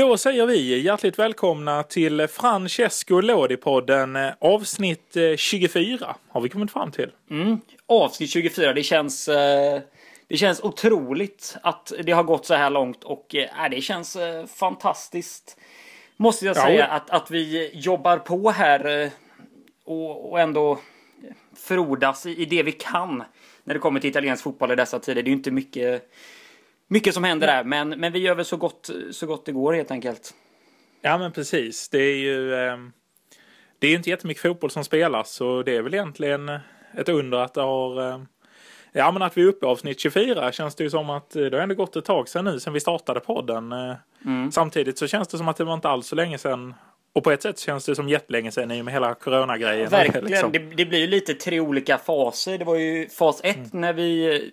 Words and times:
Då 0.00 0.16
säger 0.16 0.46
vi 0.46 0.80
hjärtligt 0.80 1.18
välkomna 1.18 1.82
till 1.82 2.28
Francesco 2.28 3.20
Lodi-podden 3.20 4.26
eh, 4.26 4.34
avsnitt 4.40 5.16
24 5.36 6.06
eh, 6.06 6.16
har 6.28 6.40
vi 6.40 6.48
kommit 6.48 6.70
fram 6.70 6.92
till. 6.92 7.10
Mm. 7.30 7.60
Avsnitt 7.86 8.30
24, 8.30 8.72
det 8.72 8.82
känns, 8.82 9.28
eh, 9.28 9.80
det 10.28 10.36
känns 10.36 10.60
otroligt 10.60 11.56
att 11.62 11.92
det 12.02 12.12
har 12.12 12.22
gått 12.22 12.46
så 12.46 12.54
här 12.54 12.70
långt 12.70 13.04
och 13.04 13.34
äh, 13.34 13.70
det 13.70 13.80
känns 13.80 14.16
fantastiskt. 14.54 15.56
Måste 16.16 16.46
jag 16.46 16.56
säga 16.56 16.78
ja. 16.78 16.86
att, 16.86 17.10
att 17.10 17.30
vi 17.30 17.70
jobbar 17.74 18.18
på 18.18 18.50
här 18.50 19.10
och, 19.84 20.30
och 20.30 20.40
ändå 20.40 20.78
frodas 21.56 22.26
i, 22.26 22.42
i 22.42 22.44
det 22.44 22.62
vi 22.62 22.72
kan 22.72 23.22
när 23.64 23.74
det 23.74 23.80
kommer 23.80 24.00
till 24.00 24.10
italiensk 24.10 24.42
fotboll 24.42 24.72
i 24.72 24.76
dessa 24.76 24.98
tider. 24.98 25.22
Det 25.22 25.28
är 25.28 25.30
ju 25.30 25.36
inte 25.36 25.50
mycket 25.50 26.10
mycket 26.90 27.14
som 27.14 27.24
händer 27.24 27.46
där, 27.46 27.64
men, 27.64 27.88
men 27.88 28.12
vi 28.12 28.18
gör 28.18 28.34
väl 28.34 28.44
så 28.44 28.56
gott, 28.56 28.90
så 29.10 29.26
gott 29.26 29.46
det 29.46 29.52
går 29.52 29.72
helt 29.72 29.90
enkelt. 29.90 30.34
Ja, 31.02 31.18
men 31.18 31.32
precis. 31.32 31.88
Det 31.88 31.98
är 31.98 32.16
ju 32.16 32.54
eh, 32.54 32.76
det 33.78 33.86
är 33.86 33.94
inte 33.94 34.10
jättemycket 34.10 34.42
fotboll 34.42 34.70
som 34.70 34.84
spelas, 34.84 35.30
så 35.30 35.62
det 35.62 35.76
är 35.76 35.82
väl 35.82 35.94
egentligen 35.94 36.48
ett 36.96 37.08
under 37.08 37.38
att 37.38 37.54
det 37.54 37.60
har 37.60 38.10
eh, 38.10 38.20
Ja, 38.92 39.12
men 39.12 39.22
att 39.22 39.36
vi 39.36 39.42
är 39.42 39.46
uppe 39.46 39.66
i 39.66 39.68
avsnitt 39.68 40.00
24 40.00 40.52
känns 40.52 40.74
det 40.74 40.84
ju 40.84 40.90
som 40.90 41.10
att 41.10 41.30
det 41.30 41.52
har 41.52 41.60
ändå 41.60 41.74
gått 41.74 41.96
ett 41.96 42.04
tag 42.04 42.28
sedan 42.28 42.44
nu, 42.44 42.60
sedan 42.60 42.72
vi 42.72 42.80
startade 42.80 43.20
podden. 43.20 43.72
Eh, 43.72 43.94
mm. 44.24 44.52
Samtidigt 44.52 44.98
så 44.98 45.06
känns 45.06 45.28
det 45.28 45.38
som 45.38 45.48
att 45.48 45.56
det 45.56 45.64
var 45.64 45.74
inte 45.74 45.88
alls 45.88 46.06
så 46.06 46.16
länge 46.16 46.38
sedan 46.38 46.74
och 47.12 47.24
på 47.24 47.30
ett 47.30 47.42
sätt 47.42 47.58
känns 47.58 47.86
det 47.86 47.94
som 47.94 48.08
jättelänge 48.08 48.52
sedan 48.52 48.70
i 48.70 48.80
och 48.80 48.84
med 48.84 48.94
hela 48.94 49.14
coronagrejen. 49.14 49.88
Verkligen, 49.88 50.24
liksom. 50.24 50.52
det, 50.52 50.58
det, 50.58 50.86
blir 50.86 50.98
ju 50.98 51.06
lite 51.06 51.34
tre 51.34 51.60
olika 51.60 51.98
faser. 51.98 52.58
Det 52.58 52.64
var 52.64 52.76
ju 52.76 53.08
fas 53.08 53.40
1 53.44 53.56
mm. 53.56 53.68
när 53.72 53.92
vi 53.92 54.50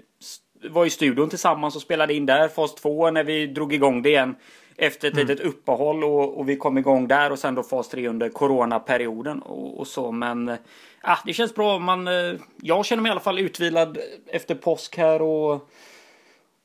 var 0.64 0.86
i 0.86 0.90
studion 0.90 1.30
tillsammans 1.30 1.76
och 1.76 1.82
spelade 1.82 2.14
in 2.14 2.26
där. 2.26 2.48
Fas 2.48 2.76
2 2.76 3.12
när 3.12 3.24
vi 3.24 3.48
drog 3.48 3.74
igång 3.74 4.02
det 4.02 4.10
igen. 4.10 4.36
Efter 4.76 5.08
ett 5.08 5.14
mm. 5.14 5.28
litet 5.28 5.46
uppehåll 5.46 6.04
och, 6.04 6.38
och, 6.38 6.50
vi 6.50 6.56
kom 6.56 6.78
igång 6.78 7.08
där 7.08 7.32
och 7.32 7.40
sen 7.40 7.56
då 7.56 7.64
fas 7.64 7.90
3 7.90 8.08
under 8.08 8.30
coronaperioden 8.30 9.42
och, 9.42 9.80
och 9.80 9.88
så. 9.88 10.12
Men 10.12 10.50
äh, 10.50 11.20
det 11.26 11.34
känns 11.34 11.56
bra. 11.56 11.80
Man, 11.80 12.08
eh, 12.08 12.34
jag 12.62 12.86
känner 12.86 13.04
mig 13.04 13.10
i 13.10 13.12
alla 13.12 13.20
fall 13.20 13.40
utvilad 13.40 13.98
efter 14.28 14.56
påsk 14.56 14.98
här 14.98 15.22
och 15.22 15.70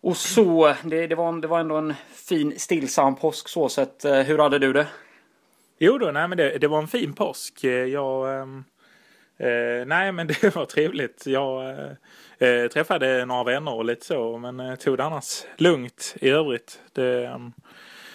och 0.03 0.17
så. 0.17 0.75
Det, 0.85 1.07
det, 1.07 1.15
var, 1.15 1.41
det 1.41 1.49
var 1.49 1.61
ändå 1.61 1.77
en 1.77 1.95
fin 2.15 2.59
stillsam 2.59 3.17
påsk 3.17 3.49
så 3.49 3.69
sett. 3.69 4.05
Eh, 4.05 4.21
hur 4.21 4.39
hade 4.39 4.59
du 4.59 4.73
det? 4.73 4.87
Jo 5.79 5.99
då, 5.99 6.11
nej 6.11 6.29
men 6.29 6.39
det, 6.39 6.59
det 6.59 6.69
var 6.69 6.79
en 6.79 6.89
fin 6.89 7.13
påsk. 7.13 7.65
Jag, 7.65 8.41
ehm, 8.41 8.65
eh, 9.39 9.87
nej 9.87 10.13
men 10.13 10.27
det 10.27 10.55
var 10.55 10.65
trevligt. 10.65 11.27
Jag 11.27 11.71
eh, 11.71 11.93
Eh, 12.43 12.69
träffade 12.69 13.25
några 13.25 13.45
vänner 13.45 13.75
och 13.75 13.85
lite 13.85 14.07
så, 14.07 14.39
men 14.39 14.61
eh, 14.61 14.75
tog 14.75 14.97
det 14.97 15.05
annars 15.05 15.45
lugnt 15.57 16.15
i 16.21 16.29
övrigt. 16.29 16.81
Det, 16.93 17.27
ehm, 17.27 17.53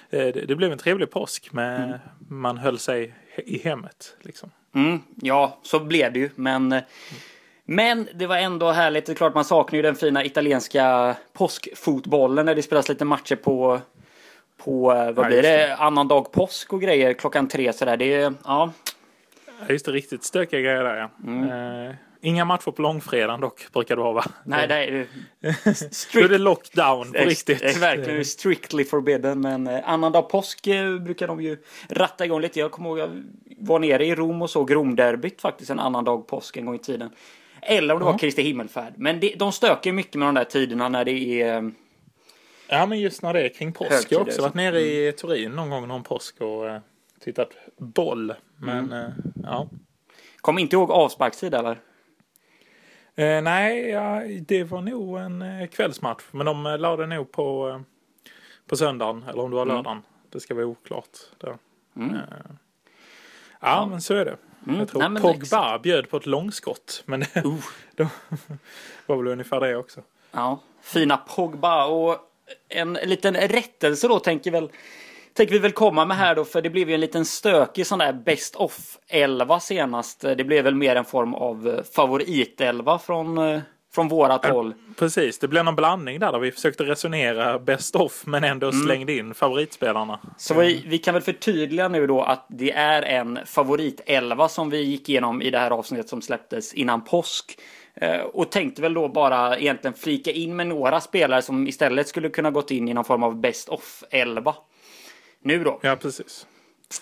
eh, 0.09 0.19
det, 0.19 0.45
det, 0.47 0.55
blev 0.55 0.71
en 0.71 0.77
trevlig 0.77 1.11
påsk, 1.11 1.49
men 1.51 1.83
mm. 1.83 1.99
man 2.29 2.57
höll 2.57 2.79
sig 2.79 3.13
i 3.35 3.57
hemmet. 3.57 4.17
Liksom. 4.21 4.51
Mm, 4.75 5.01
ja, 5.15 5.57
så 5.63 5.79
blev 5.79 6.13
det 6.13 6.19
ju, 6.19 6.29
men 6.35 6.71
mm. 6.71 6.83
Men 7.69 8.07
det 8.13 8.27
var 8.27 8.37
ändå 8.37 8.71
härligt. 8.71 9.05
Det 9.05 9.11
är 9.11 9.15
klart 9.15 9.33
man 9.33 9.45
saknar 9.45 9.77
ju 9.77 9.81
den 9.81 9.95
fina 9.95 10.25
italienska 10.25 11.15
påskfotbollen 11.33 12.45
när 12.45 12.55
det 12.55 12.63
spelas 12.63 12.89
lite 12.89 13.05
matcher 13.05 13.35
på 13.35 13.81
på 14.57 14.81
vad 15.15 15.27
blir 15.27 15.41
det? 15.41 15.75
Annan 15.75 16.07
dag 16.07 16.31
påsk 16.31 16.73
och 16.73 16.81
grejer 16.81 17.13
klockan 17.13 17.47
tre 17.47 17.73
sådär. 17.73 17.97
Det 17.97 18.13
är 18.13 18.33
ja. 18.43 18.71
Just 19.69 19.85
det, 19.85 19.91
riktigt 19.91 20.23
stökiga 20.23 20.59
grejer 20.59 20.83
där 20.83 20.95
ja. 20.95 21.09
Mm. 21.23 21.95
Inga 22.21 22.45
matcher 22.45 22.71
på 22.71 22.81
långfredagen 22.81 23.41
dock, 23.41 23.71
brukar 23.73 23.95
det 23.95 24.01
vara 24.01 24.13
va? 24.13 24.25
Nej, 24.43 24.67
det 24.67 24.75
är. 24.75 25.07
Då 26.13 26.19
är 26.19 26.29
det 26.29 26.37
lockdown 26.37 27.11
på 27.11 27.17
riktigt. 27.17 27.77
Verkligen 27.77 28.25
strictly 28.25 28.83
forbidden. 28.83 29.41
Men 29.41 29.67
eh, 29.67 29.89
annandag 29.89 30.21
påsk 30.21 30.67
eh, 30.67 30.97
brukar 30.97 31.27
de 31.27 31.41
ju 31.41 31.57
ratta 31.89 32.25
igång 32.25 32.41
lite. 32.41 32.59
Jag 32.59 32.71
kommer 32.71 32.89
ihåg 32.89 32.99
jag 32.99 33.23
var 33.59 33.79
nere 33.79 34.05
i 34.05 34.15
Rom 34.15 34.41
och 34.41 34.49
såg 34.49 34.75
Romderbyt 34.75 35.41
faktiskt 35.41 35.71
en 35.71 35.79
annan 35.79 36.03
dag 36.03 36.27
påsk 36.27 36.57
en 36.57 36.65
gång 36.65 36.75
i 36.75 36.79
tiden. 36.79 37.09
Eller 37.61 37.93
om 37.93 37.99
det 37.99 38.05
ja. 38.05 38.11
var 38.11 38.19
Kristi 38.19 38.41
himmelfärd. 38.41 38.93
Men 38.97 39.19
det, 39.19 39.33
de 39.39 39.51
stöker 39.51 39.91
mycket 39.91 40.15
med 40.15 40.27
de 40.27 40.35
där 40.35 40.43
tiderna 40.43 40.89
när 40.89 41.05
det 41.05 41.41
är... 41.41 41.57
Eh, 41.57 41.69
ja, 42.67 42.85
men 42.85 42.99
just 42.99 43.21
när 43.21 43.33
det 43.33 43.41
är 43.41 43.49
kring 43.49 43.73
påsk. 43.73 44.11
Jag 44.11 44.19
har 44.19 44.25
också 44.25 44.41
varit 44.41 44.53
nere 44.53 44.79
i 44.79 45.03
mm. 45.03 45.15
Turin 45.15 45.51
någon 45.51 45.69
gång 45.69 45.87
någon 45.87 46.03
påsk 46.03 46.41
och 46.41 46.65
tittat 47.27 47.49
boll. 47.77 48.33
Men 48.57 48.85
mm. 48.85 49.05
uh, 49.05 49.11
ja. 49.43 49.69
Kommer 50.41 50.61
inte 50.61 50.75
ihåg 50.75 50.91
avsparkstid 50.91 51.53
eller? 51.53 51.79
Eh, 53.15 53.41
nej, 53.41 53.89
ja, 53.89 54.21
det 54.41 54.63
var 54.63 54.81
nog 54.81 55.17
en 55.17 55.41
eh, 55.41 55.67
kvällsmatch. 55.67 56.23
Men 56.31 56.45
de 56.45 56.65
eh, 56.65 56.77
la 56.77 56.95
det 56.95 57.07
nog 57.07 57.31
på, 57.31 57.69
eh, 57.69 57.81
på 58.67 58.77
söndagen. 58.77 59.25
Eller 59.29 59.43
om 59.43 59.49
det 59.49 59.55
var 59.55 59.63
mm. 59.63 59.75
lördagen. 59.75 59.97
Mm. 59.97 60.03
Det 60.29 60.39
ska 60.39 60.53
vara 60.53 60.65
oklart. 60.65 61.17
Där. 61.37 61.57
Mm. 61.95 62.15
Eh, 62.15 62.21
ja, 62.39 62.47
ja, 63.59 63.85
men 63.85 64.01
så 64.01 64.13
är 64.13 64.25
det. 64.25 64.37
Mm. 64.67 64.79
Jag 64.79 64.87
tror 64.87 65.09
Nej, 65.09 65.21
Pogba 65.21 65.43
exakt. 65.43 65.83
bjöd 65.83 66.09
på 66.09 66.17
ett 66.17 66.25
långskott. 66.25 67.03
Men 67.05 67.21
uh. 67.45 67.59
det 67.95 68.09
var 69.05 69.17
väl 69.17 69.27
ungefär 69.27 69.59
det 69.59 69.75
också. 69.75 70.01
Ja, 70.31 70.59
fina 70.81 71.17
Pogba. 71.17 71.85
Och 71.85 72.17
en 72.69 72.93
liten 72.93 73.33
rättelse 73.35 74.07
då 74.07 74.19
tänker 74.19 74.51
väl 74.51 74.69
tänker 75.37 75.53
vi 75.53 75.59
väl 75.59 75.71
komma 75.71 76.05
med 76.05 76.17
här 76.17 76.35
då, 76.35 76.45
för 76.45 76.61
det 76.61 76.69
blev 76.69 76.89
ju 76.89 76.95
en 76.95 77.01
liten 77.01 77.25
stökig 77.25 77.87
sån 77.87 77.99
där 77.99 78.13
Best 78.13 78.55
of 78.55 78.97
11 79.07 79.59
senast. 79.59 80.21
Det 80.21 80.43
blev 80.43 80.63
väl 80.63 80.75
mer 80.75 80.95
en 80.95 81.05
form 81.05 81.33
av 81.33 81.67
eh, 81.67 81.83
favoritelva 81.95 82.99
från, 82.99 83.37
eh, 83.37 83.59
från 83.93 84.07
vårat 84.07 84.41
ja, 84.43 84.51
håll. 84.51 84.73
Precis, 84.99 85.39
det 85.39 85.47
blev 85.47 85.65
någon 85.65 85.75
blandning 85.75 86.19
där, 86.19 86.31
där 86.31 86.39
vi 86.39 86.51
försökte 86.51 86.83
resonera 86.83 87.59
Best 87.59 87.95
of 87.95 88.25
men 88.25 88.43
ändå 88.43 88.67
mm. 88.69 88.85
slängde 88.85 89.13
in 89.13 89.33
favoritspelarna. 89.33 90.19
Så 90.37 90.53
vi, 90.53 90.83
vi 90.87 90.97
kan 90.97 91.13
väl 91.13 91.23
förtydliga 91.23 91.87
nu 91.87 92.07
då 92.07 92.21
att 92.21 92.45
det 92.49 92.71
är 92.71 93.01
en 93.01 93.39
favoritelva 93.45 94.49
som 94.49 94.69
vi 94.69 94.81
gick 94.81 95.09
igenom 95.09 95.41
i 95.41 95.49
det 95.49 95.59
här 95.59 95.71
avsnittet 95.71 96.09
som 96.09 96.21
släpptes 96.21 96.73
innan 96.73 97.03
påsk. 97.03 97.59
Eh, 97.95 98.21
och 98.21 98.51
tänkte 98.51 98.81
väl 98.81 98.93
då 98.93 99.07
bara 99.07 99.57
egentligen 99.57 99.93
flika 99.93 100.31
in 100.31 100.55
med 100.55 100.67
några 100.67 101.01
spelare 101.01 101.41
som 101.41 101.67
istället 101.67 102.07
skulle 102.07 102.29
kunna 102.29 102.51
gått 102.51 102.71
in 102.71 102.87
i 102.87 102.93
någon 102.93 103.05
form 103.05 103.23
av 103.23 103.41
Best 103.41 103.69
of 103.69 104.03
11 104.11 104.55
nu 105.41 105.63
då. 105.63 105.79
Ja, 105.81 105.95
precis. 105.95 106.47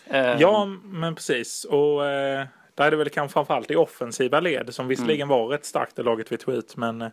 Um, 0.10 0.40
ja, 0.40 0.66
men 0.84 1.16
precis. 1.16 1.64
Och 1.64 2.00
uh, 2.00 2.06
där 2.76 2.86
är 2.86 2.92
det 2.92 2.98
väl 2.98 3.10
kanske 3.10 3.34
framförallt 3.34 3.72
i 3.72 3.76
offensiva 3.76 4.40
led 4.40 4.74
som 4.74 4.88
visserligen 4.88 5.28
mm. 5.28 5.40
var 5.40 5.48
rätt 5.48 5.66
starkt 5.66 6.00
i 6.00 6.04
laget 6.04 6.32
vid 6.32 6.40
tweet, 6.40 6.78
men 6.78 7.02
uh, 7.02 7.10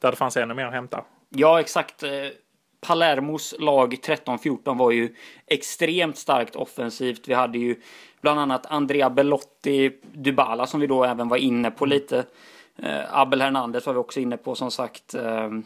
där 0.00 0.10
det 0.10 0.16
fanns 0.16 0.36
ännu 0.36 0.54
mer 0.54 0.66
att 0.66 0.72
hämta. 0.72 1.04
Ja, 1.28 1.60
exakt. 1.60 2.02
Uh, 2.02 2.10
Palermos 2.80 3.54
lag 3.58 3.94
13-14 3.94 4.78
var 4.78 4.90
ju 4.90 5.14
extremt 5.46 6.18
starkt 6.18 6.56
offensivt. 6.56 7.28
Vi 7.28 7.34
hade 7.34 7.58
ju 7.58 7.80
bland 8.20 8.40
annat 8.40 8.66
Andrea 8.66 9.10
Bellotti, 9.10 9.98
Dybala 10.02 10.66
som 10.66 10.80
vi 10.80 10.86
då 10.86 11.04
även 11.04 11.28
var 11.28 11.36
inne 11.36 11.70
på 11.70 11.84
mm. 11.84 11.98
lite. 11.98 12.24
Uh, 12.82 13.18
Abel 13.18 13.42
Hernandez 13.42 13.86
var 13.86 13.92
vi 13.92 13.98
också 13.98 14.20
inne 14.20 14.36
på 14.36 14.54
som 14.54 14.70
sagt. 14.70 15.14
Uh, 15.14 15.60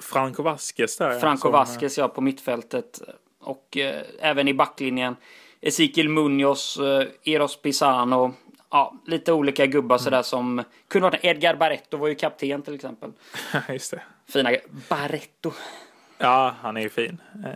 Franco 0.00 0.42
Vasquez 0.42 0.96
där. 0.96 1.18
Franco 1.18 1.40
som, 1.40 1.52
Vasquez 1.52 1.98
ja, 1.98 2.08
på 2.08 2.20
mittfältet. 2.20 3.00
Och 3.42 3.76
eh, 3.76 4.02
även 4.20 4.48
i 4.48 4.54
backlinjen. 4.54 5.16
Ezekiel 5.60 6.08
Munoz, 6.08 6.76
eh, 6.76 7.06
Eros 7.24 7.62
Pisano. 7.62 8.34
Ja, 8.70 8.94
lite 9.06 9.32
olika 9.32 9.66
gubbar 9.66 9.96
mm. 9.96 10.04
sådär 10.04 10.22
som 10.22 10.62
kunde 10.88 11.08
vara 11.08 11.18
Edgar 11.22 11.54
Barretto 11.56 11.96
var 11.96 12.08
ju 12.08 12.14
kapten 12.14 12.62
till 12.62 12.74
exempel. 12.74 13.12
Just 13.68 13.90
det. 13.90 14.02
Fina 14.28 14.50
Barretto. 14.88 15.52
Ja, 16.18 16.54
han 16.60 16.76
är 16.76 16.80
ju 16.80 16.88
fin. 16.88 17.22
Eh, 17.44 17.50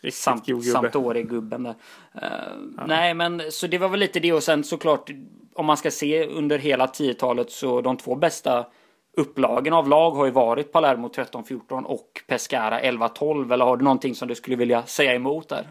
riktigt 0.00 0.22
Samt, 0.22 0.46
gubbe. 0.46 0.62
Sampdoria-gubben 0.62 1.62
där. 1.62 1.74
Uh, 2.14 2.28
ja. 2.76 2.86
Nej, 2.86 3.14
men 3.14 3.42
så 3.50 3.66
det 3.66 3.78
var 3.78 3.88
väl 3.88 4.00
lite 4.00 4.20
det 4.20 4.32
och 4.32 4.42
sen 4.42 4.64
såklart 4.64 5.10
om 5.54 5.66
man 5.66 5.76
ska 5.76 5.90
se 5.90 6.26
under 6.26 6.58
hela 6.58 6.86
10-talet 6.86 7.50
så 7.50 7.80
de 7.80 7.96
två 7.96 8.14
bästa 8.14 8.66
upplagen 9.16 9.72
av 9.72 9.88
lag 9.88 10.10
har 10.10 10.24
ju 10.24 10.30
varit 10.30 10.72
Palermo 10.72 11.08
13-14 11.08 11.84
och 11.84 12.22
Pescara 12.26 12.80
11-12. 12.80 13.52
Eller 13.52 13.64
har 13.64 13.76
du 13.76 13.84
någonting 13.84 14.14
som 14.14 14.28
du 14.28 14.34
skulle 14.34 14.56
vilja 14.56 14.82
säga 14.82 15.14
emot 15.14 15.48
där? 15.48 15.68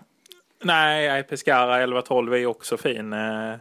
Nej, 0.64 1.24
Pescara 1.24 1.86
11-12 1.86 2.36
är 2.36 2.46
också 2.46 2.78
fin. 2.78 3.14
Eh, 3.14 3.56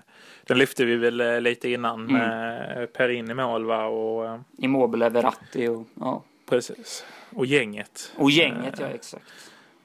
den 0.47 0.59
lyfte 0.59 0.85
vi 0.85 0.97
väl 0.97 1.21
eh, 1.21 1.41
lite 1.41 1.71
innan 1.71 2.09
mm. 2.09 2.13
med 2.13 2.93
Perin 2.93 3.31
i 3.31 3.35
mål 3.35 3.65
va? 3.65 3.85
Och, 3.85 4.27
eh, 4.27 4.41
Immobile, 4.59 5.09
Verratti 5.09 5.69
och 5.69 5.87
ja. 5.95 6.23
Precis. 6.49 7.05
Och 7.31 7.47
gänget. 7.47 8.13
Och 8.17 8.31
gänget, 8.31 8.75
ja 8.81 8.87
exakt. 8.87 9.25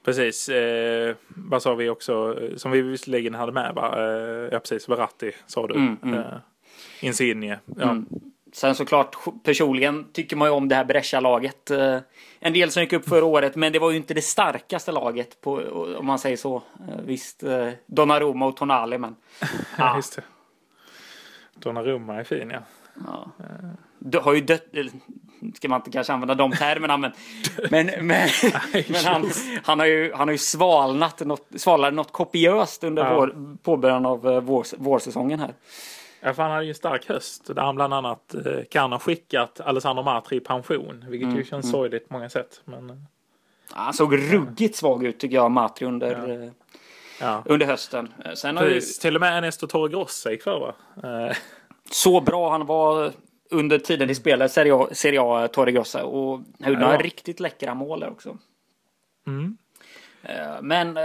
Precis. 0.03 0.49
Eh, 0.49 1.15
vad 1.27 1.61
sa 1.61 1.75
vi 1.75 1.89
också? 1.89 2.39
Som 2.55 2.71
vi 2.71 2.81
visserligen 2.81 3.33
hade 3.33 3.51
med 3.51 3.73
va? 3.75 3.95
Eh, 3.97 4.49
ja 4.51 4.59
precis, 4.59 4.89
Verratti 4.89 5.31
sa 5.45 5.67
du. 5.67 5.75
Mm, 5.75 5.97
mm. 6.03 6.19
Eh, 6.19 6.25
Insigne. 7.01 7.59
Ja. 7.65 7.89
Mm. 7.89 8.05
Sen 8.53 8.75
såklart 8.75 9.15
personligen 9.43 10.05
tycker 10.11 10.35
man 10.35 10.47
ju 10.47 10.51
om 10.51 10.67
det 10.69 10.75
här 10.75 10.85
Brescia-laget. 10.85 11.71
Eh, 11.71 11.97
en 12.39 12.53
del 12.53 12.71
som 12.71 12.83
gick 12.83 12.93
upp 12.93 13.09
förra 13.09 13.25
året, 13.25 13.55
men 13.55 13.73
det 13.73 13.79
var 13.79 13.91
ju 13.91 13.97
inte 13.97 14.13
det 14.13 14.21
starkaste 14.21 14.91
laget 14.91 15.41
på, 15.41 15.61
om 15.97 16.05
man 16.05 16.19
säger 16.19 16.37
så. 16.37 16.55
Eh, 16.55 17.01
visst, 17.05 17.43
eh, 17.43 17.69
Donnarumma 17.85 18.45
och 18.45 18.57
Tonali, 18.57 18.97
men... 18.97 19.15
ja, 19.77 19.95
just 19.95 20.15
det. 20.15 20.23
Donnarumma 21.55 22.15
är 22.15 22.23
fin, 22.23 22.49
ja. 22.49 22.59
ja. 23.07 23.31
Du 23.99 24.19
har 24.19 24.33
ju 24.33 24.41
dött, 24.41 24.65
ska 25.55 25.69
man 25.69 25.79
inte 25.79 25.91
kanske 25.91 26.13
använda 26.13 26.35
de 26.35 26.51
termerna, 26.51 26.97
men, 26.97 27.11
men, 27.71 27.85
men, 27.85 28.07
men 28.87 29.05
han, 29.05 29.29
han, 29.63 29.79
har 29.79 29.85
ju, 29.85 30.13
han 30.13 30.27
har 30.27 30.31
ju 30.31 30.37
svalnat 30.37 31.19
något, 31.19 31.47
svalnat 31.55 31.93
något 31.93 32.11
kopiöst 32.11 32.83
under 32.83 33.05
Ja. 33.05 33.15
vår, 33.15 33.57
påbörjan 33.63 34.05
av 34.05 34.21
vår, 34.21 34.77
vårsäsongen 34.77 35.39
här. 35.39 35.53
Ja, 36.25 36.33
för 36.33 36.43
han 36.43 36.51
hade 36.51 36.63
ju 36.63 36.69
en 36.69 36.75
stark 36.75 37.09
höst 37.09 37.55
där 37.55 37.61
han 37.61 37.75
bland 37.75 37.93
annat 37.93 38.35
eh, 38.35 38.63
kan 38.69 38.91
ha 38.91 38.99
skickat 38.99 39.59
Alessandro 39.59 40.03
Matri 40.03 40.37
i 40.37 40.39
pension, 40.39 41.05
vilket 41.07 41.25
Mm, 41.27 41.37
ju 41.37 41.43
känns 41.45 41.71
sorgligt 41.71 42.07
på 42.07 42.13
många 42.13 42.29
sätt. 42.29 42.61
Men 42.65 42.89
eh, 42.89 42.95
Han 43.71 43.93
såg 43.93 44.33
ruggigt 44.33 44.75
svag 44.75 45.05
ut 45.05 45.19
tycker 45.19 45.35
jag, 45.35 45.51
Matri, 45.51 45.87
under, 45.87 46.43
eh, 46.43 46.51
ja, 47.21 47.43
under 47.45 47.65
hösten. 47.65 48.13
Sen 48.35 48.57
har 48.57 48.65
ju. 48.65 48.81
Till 48.81 49.15
och 49.15 49.21
med 49.21 49.37
Ernesto 49.37 49.67
Torregrossa 49.67 50.31
gick 50.31 50.43
för 50.43 50.59
va? 50.59 50.73
Så 51.91 52.21
bra 52.21 52.51
han 52.51 52.65
var 52.65 53.11
under 53.51 53.79
tiden 53.79 54.07
de 54.07 54.15
spelade 54.15 54.49
Serie 54.49 54.75
A, 54.75 54.87
Serie 54.91 55.21
A 55.21 55.47
Torre 55.47 55.71
Grossa 55.71 56.03
och 56.05 56.41
han 56.61 56.69
gjorde 56.69 56.81
Ja. 56.81 56.87
några 56.87 56.97
riktigt 56.97 57.39
läckra 57.39 57.73
mål 57.73 57.99
där 57.99 58.09
också. 58.09 58.37
Mm. 59.27 59.57
Men 60.61 60.97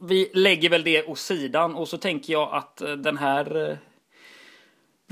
vi 0.00 0.30
lägger 0.34 0.68
väl 0.70 0.84
det 0.84 1.04
åt 1.04 1.18
sidan 1.18 1.74
och 1.74 1.88
så 1.88 1.98
tänker 1.98 2.32
jag 2.32 2.48
att 2.54 2.82
den 2.98 3.16
här 3.16 3.78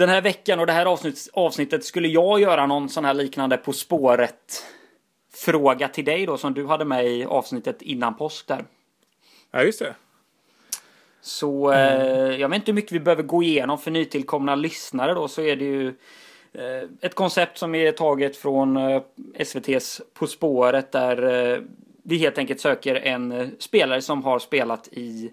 den 0.01 0.09
här 0.09 0.21
veckan 0.21 0.61
och 0.61 0.67
det 0.67 0.73
här 0.73 0.87
avsnitt, 0.87 1.29
avsnittet 1.33 1.85
skulle 1.85 2.09
jag 2.09 2.41
göra 2.41 2.67
någon 2.67 2.89
sån 2.89 3.05
här 3.05 3.15
liknande 3.15 3.57
På 3.57 3.73
spåret 3.73 4.65
fråga 5.35 5.89
till 5.89 6.05
dig 6.05 6.27
då 6.27 6.37
som 6.37 6.55
du 6.55 6.67
hade 6.67 6.85
med 6.85 7.07
i 7.07 7.25
avsnittet 7.25 7.83
innan 7.83 8.17
påsk 8.17 8.47
där. 8.47 8.65
ja, 9.51 9.63
just 9.63 9.79
det. 9.79 9.95
Så 11.21 11.73
eh, 11.73 12.41
jag 12.41 12.49
vet 12.49 12.57
inte 12.57 12.71
hur 12.71 12.75
mycket 12.75 12.93
vi 12.93 13.01
behöver 13.01 13.23
gå 13.23 13.43
igenom 13.43 13.79
för 13.79 13.91
nytillkomna 13.91 14.55
lyssnare 14.55 15.15
då 15.15 15.29
så 15.29 15.43
är 15.43 15.57
det 15.57 15.65
ju 15.65 15.89
eh, 16.53 16.89
ett 17.01 17.15
koncept 17.15 17.59
som 17.59 17.75
är 17.75 17.93
taget 17.93 18.37
från 18.37 18.77
eh, 18.77 19.03
SVTs 19.35 20.01
På 20.15 20.27
spåret 20.27 20.93
där 20.93 21.53
eh, 21.53 21.63
vi 22.03 22.17
helt 22.17 22.39
enkelt 22.39 22.61
söker 22.61 22.95
en 22.95 23.33
eh, 23.33 23.49
spelare 23.59 24.03
som 24.03 24.25
har 24.25 24.39
spelat 24.39 24.89
i 24.93 25.31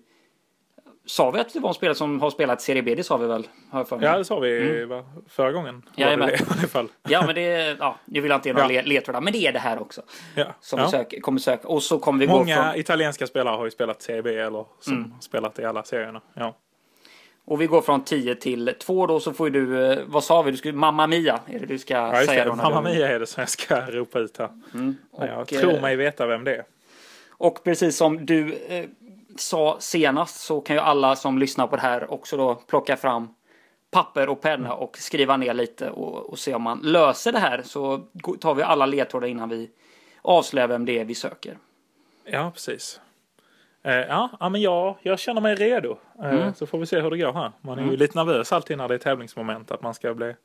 Sa 1.07 1.31
vi 1.31 1.39
att 1.39 1.53
det 1.53 1.59
var 1.59 1.69
en 1.69 1.73
spelare 1.73 1.95
som 1.95 2.21
har 2.21 2.29
spelat 2.29 2.61
Serie 2.61 2.83
B? 2.83 2.95
Det 2.95 3.03
sa 3.03 3.17
vi 3.17 3.27
väl? 3.27 3.47
Jag. 3.71 3.87
Ja, 4.01 4.17
det 4.17 4.25
sa 4.25 4.39
vi 4.39 4.85
va, 4.85 5.03
förra 5.29 5.51
gången. 5.51 5.81
Var 5.97 6.05
det 6.05 6.11
i 6.11 6.13
alla 6.59 6.67
fall. 6.67 6.87
Ja, 7.09 7.23
men 7.25 7.35
det, 7.35 7.77
ja, 7.79 7.97
jag 8.05 8.21
vill 8.21 8.31
inte 8.31 8.49
ge 8.49 8.53
några 8.53 8.73
Ja. 8.73 8.81
le- 8.81 8.87
ledtrådar, 8.87 9.21
men 9.21 9.33
det 9.33 9.39
är 9.47 9.53
det 9.53 9.59
här 9.59 9.81
också. 9.81 10.01
Ja. 10.35 10.45
Som 10.61 10.79
ja. 10.79 10.85
vi 10.85 10.91
söker, 10.91 11.19
kommer 11.19 11.39
söka. 11.39 11.67
Och 11.67 11.83
så 11.83 11.99
kommer 11.99 12.19
vi 12.19 12.25
gå 12.25 12.33
Många 12.33 12.63
från, 12.63 12.75
italienska 12.79 13.27
spelare 13.27 13.55
har 13.55 13.65
ju 13.65 13.71
spelat 13.71 14.01
Serie 14.01 14.21
B 14.23 14.35
eller 14.35 14.65
som 14.79 14.93
Mm. 14.93 15.11
spelat 15.21 15.59
i 15.59 15.65
alla 15.65 15.83
serierna. 15.83 16.21
Ja. 16.33 16.55
och 17.45 17.61
vi 17.61 17.67
går 17.67 17.81
från 17.81 18.03
10 18.03 18.35
till 18.35 18.73
2 18.79 19.07
då, 19.07 19.19
så 19.19 19.33
får 19.33 19.49
du, 19.49 19.91
eh, 19.91 19.99
vad 20.07 20.23
sa 20.23 20.41
vi? 20.41 20.51
Du 20.51 20.57
skulle, 20.57 20.73
Mamma 20.73 21.07
Mia 21.07 21.39
är 21.47 21.59
det 21.59 21.65
du 21.65 21.77
ska 21.79 21.93
Ja, 21.93 22.25
säga 22.25 22.43
det. 22.43 22.49
då. 22.49 22.55
Mamma 22.55 22.81
du- 22.81 22.89
Mia 22.95 23.07
är 23.07 23.19
det 23.19 23.25
som 23.27 23.41
jag 23.41 23.49
ska 23.49 23.81
ropa 23.81 24.19
ut 24.19 24.37
här. 24.37 24.49
Och, 25.11 25.25
jag 25.27 25.47
tror 25.47 25.73
eh, 25.75 25.81
mig 25.81 25.95
veta 25.95 26.27
vem 26.27 26.43
det 26.43 26.55
är. 26.55 26.63
Och 27.29 27.63
precis 27.63 27.97
som 27.97 28.25
du 28.25 28.53
eh, 28.67 28.85
sa 29.39 29.77
senast 29.79 30.39
så 30.39 30.61
kan 30.61 30.75
ju 30.75 30.81
alla 30.81 31.15
som 31.15 31.37
lyssnar 31.37 31.67
på 31.67 31.75
det 31.75 31.81
här 31.81 32.11
också 32.11 32.37
då 32.37 32.55
plocka 32.55 32.97
fram 32.97 33.33
papper 33.91 34.29
och 34.29 34.41
penna 34.41 34.73
och 34.73 34.97
skriva 34.97 35.37
ner 35.37 35.53
lite 35.53 35.89
och, 35.89 36.29
och 36.29 36.39
se 36.39 36.53
om 36.53 36.61
man 36.61 36.79
löser 36.83 37.31
det 37.31 37.39
här. 37.39 37.61
Så 37.61 38.07
tar 38.39 38.55
vi 38.55 38.63
alla 38.63 38.85
ledtrådar 38.85 39.27
innan 39.27 39.49
vi 39.49 39.69
avslöjar 40.21 40.67
vem 40.67 40.85
det 40.85 40.99
är 40.99 41.05
vi 41.05 41.15
söker. 41.15 41.57
Ja, 42.25 42.51
precis. 42.53 43.01
Eh, 43.83 43.95
ja, 43.95 44.49
men 44.51 44.61
jag, 44.61 44.97
jag 45.01 45.19
känner 45.19 45.41
mig 45.41 45.55
redo. 45.55 45.97
Eh, 46.23 46.29
Mm. 46.29 46.53
Så 46.53 46.65
får 46.65 46.77
vi 46.77 46.85
se 46.85 47.01
hur 47.01 47.09
det 47.09 47.17
går 47.17 47.33
här. 47.33 47.51
Man 47.61 47.79
är 47.79 47.83
ju 47.83 47.97
lite 47.97 48.17
nervös 48.17 48.53
alltid 48.53 48.77
när 48.77 48.87
det 48.87 48.93
är 48.93 48.99
tävlingsmoment. 48.99 49.71
Att 49.71 49.81
man 49.81 49.93
ska 49.93 50.13
bli, 50.13 50.35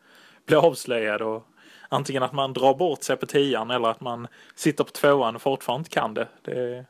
bli 0.47 0.57
avslöjad. 0.57 1.23
Och 1.23 1.47
antingen 1.89 2.23
att 2.23 2.33
man 2.33 2.53
drar 2.53 2.75
bort 2.75 3.03
sig 3.03 3.17
på 3.17 3.27
tian 3.27 3.71
eller 3.71 3.89
att 3.89 4.01
man 4.01 4.29
sitter 4.55 4.85
på 4.85 4.91
tvåan 4.91 5.37
och 5.37 5.43
fortfarande 5.43 5.81
inte 5.81 5.91
kan 5.91 6.15
det. 6.15 6.29
Det 6.43 6.85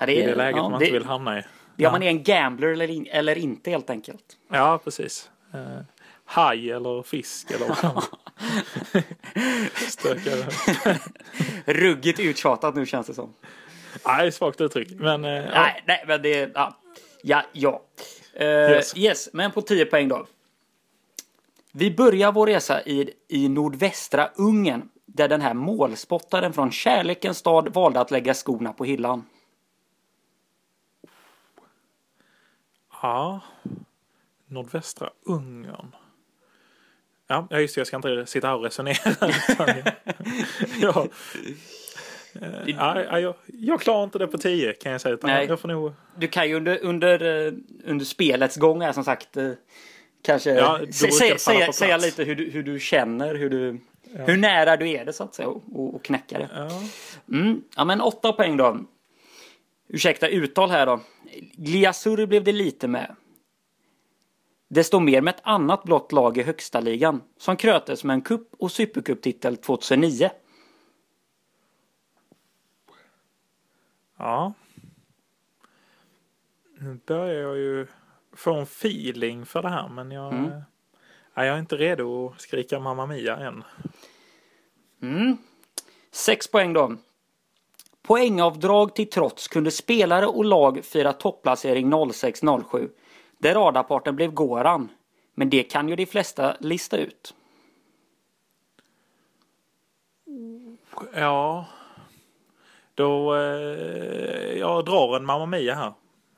är 0.00 0.06
Ja, 0.06 0.12
i 0.12 0.22
det 0.22 0.34
läget 0.34 0.56
ja, 0.56 0.68
man 0.68 0.78
det, 0.78 0.86
inte 0.86 0.98
vill 0.98 1.06
hamna 1.06 1.38
i. 1.38 1.42
det 1.76 1.84
är 1.84 1.88
om 1.88 1.92
man 1.92 2.02
är 2.02 2.08
en 2.08 2.22
gambler 2.22 2.68
eller, 2.68 2.90
in, 2.90 3.06
eller 3.10 3.38
inte 3.38 3.70
helt 3.70 3.90
enkelt. 3.90 4.24
Ja, 4.52 4.80
precis. 4.84 5.30
Eh, 5.54 5.80
haj 6.24 6.70
eller 6.70 7.02
fisk 7.02 7.50
eller 7.50 7.66
vad. 7.66 8.04
Ruggigt 11.76 12.20
uttjatat 12.20 12.74
nu 12.74 12.86
känns 12.86 13.06
det 13.06 13.14
som. 13.14 13.34
Nej, 14.06 14.32
svagt 14.32 14.60
uttryck. 14.60 14.88
Men 14.90 15.24
eh, 15.24 15.30
ja. 15.30 15.50
Nej, 15.54 15.82
nej, 15.86 16.04
men 16.06 16.22
det... 16.22 16.50
Ja, 16.54 16.78
ja. 17.22 17.42
ja. 17.52 17.82
Eh, 18.34 18.46
Yes. 18.46 18.96
yes. 18.96 19.28
men 19.32 19.50
på 19.50 19.62
10 19.62 19.84
poäng 19.84 20.08
då. 20.08 20.26
Vi 21.72 21.90
börjar 21.90 22.32
vår 22.32 22.46
resa 22.46 22.82
i, 22.82 23.10
i 23.28 23.48
nordvästra 23.48 24.30
Ungern 24.34 24.88
där 25.06 25.28
den 25.28 25.40
här 25.40 25.54
målspottaren 25.54 26.52
från 26.52 26.70
kärlekens 26.72 27.38
stad 27.38 27.74
valde 27.74 28.00
att 28.00 28.10
lägga 28.10 28.34
skorna 28.34 28.72
på 28.72 28.84
hyllan. 28.84 29.24
Ja. 33.02 33.40
Nordvästra 34.46 35.10
Ungern. 35.26 35.94
Ja, 37.26 37.46
ja, 37.50 37.60
just 37.60 37.74
det. 37.74 37.80
Jag 37.80 37.86
ska 37.86 37.96
inte 37.96 38.26
sitta 38.26 38.46
här 38.46 38.56
och 38.56 38.64
resonera. 38.64 38.96
ja. 40.80 41.06
Eh, 42.40 42.48
ja, 42.66 43.02
ja, 43.02 43.20
jag, 43.20 43.34
jag 43.46 43.80
klarar 43.80 44.04
inte 44.04 44.18
det 44.18 44.26
på 44.26 44.38
10 44.38 44.72
kan 44.72 44.92
jag 44.92 45.00
säga. 45.00 45.18
Nej. 45.22 45.46
jag 45.48 45.60
får 45.60 45.68
nog... 45.68 45.92
Du 46.16 46.28
kan 46.28 46.48
ju 46.48 46.54
under, 46.54 46.78
under, 46.82 47.46
eh, 47.46 47.52
under 47.84 48.04
spelets 48.04 48.56
gång 48.56 48.80
här 48.80 48.92
som 48.92 49.04
sagt 49.04 49.36
eh, 49.36 49.50
kanske 50.22 50.50
Ja, 50.50 50.80
säga, 51.38 51.72
säga, 51.72 51.96
lite 51.96 52.24
hur 52.24 52.34
du, 52.34 52.50
hur 52.50 52.62
du 52.62 52.80
känner, 52.80 53.34
hur, 53.34 53.50
du, 53.50 53.80
hur 54.26 54.36
nära 54.36 54.76
du 54.76 54.90
är 54.90 55.04
det 55.04 55.12
så 55.12 55.24
att 55.24 55.34
säga 55.34 55.48
och, 55.48 55.62
och, 55.72 55.94
och 55.94 56.04
knäcka 56.04 56.38
det. 56.38 56.48
Ja. 56.54 56.82
Mm. 57.36 57.62
Ja 57.76 57.84
men 57.84 58.00
åtta 58.00 58.32
poäng 58.32 58.56
då. 58.56 58.78
Ursäkta 59.88 60.28
uttal 60.28 60.70
här 60.70 60.86
då. 60.86 61.00
Gliasur 61.40 62.26
blev 62.26 62.44
det 62.44 62.52
lite 62.52 62.88
med. 62.88 63.16
Desto 64.68 65.00
mer 65.00 65.20
med 65.20 65.34
ett 65.34 65.40
annat 65.44 65.84
blått 65.84 66.12
lag 66.12 66.38
i 66.38 66.42
högsta 66.42 66.80
ligan 66.80 67.22
som 67.36 67.56
krötes 67.56 68.04
med 68.04 68.14
en 68.14 68.22
cup 68.22 68.48
och 68.58 68.72
supercuptitel 68.72 69.56
2009. 69.56 70.30
ja. 74.18 74.52
Nu 76.78 77.00
börjar 77.06 77.42
jag 77.42 77.56
ju 77.56 77.86
få 78.32 78.54
en 78.54 78.62
feeling 78.62 79.46
för 79.46 79.62
det 79.62 79.68
här. 79.68 79.88
Men 79.88 80.10
jag, 80.10 80.32
Mm. 80.32 80.50
ja, 81.34 81.44
jag 81.44 81.54
är 81.54 81.58
inte 81.58 81.76
redo 81.76 82.26
att 82.34 82.40
skrika 82.40 82.80
Mamma 82.80 83.06
Mia 83.06 83.36
än. 83.36 83.64
Mm. 85.02 85.36
Sex 86.10 86.50
poäng 86.50 86.72
då. 86.72 86.96
Poängavdrag 88.02 88.94
till 88.94 89.10
trots 89.10 89.48
kunde 89.48 89.70
spelare 89.70 90.26
och 90.26 90.44
lag 90.44 90.84
fira 90.84 91.12
topplacering 91.12 91.92
06-07. 91.92 92.88
Där 93.38 93.54
radarparten 93.54 94.16
blev 94.16 94.32
Goran. 94.32 94.88
Men 95.34 95.50
det 95.50 95.62
kan 95.62 95.88
ju 95.88 95.96
de 95.96 96.06
flesta 96.06 96.56
lista 96.60 96.96
ut. 96.96 97.34
Ja. 101.14 101.66
Då... 102.94 103.34
Eh, 103.34 104.58
jag 104.58 104.84
drar 104.84 105.16
en 105.16 105.24
Mamma 105.24 105.46
Mia 105.46 105.74
här. 105.74 105.92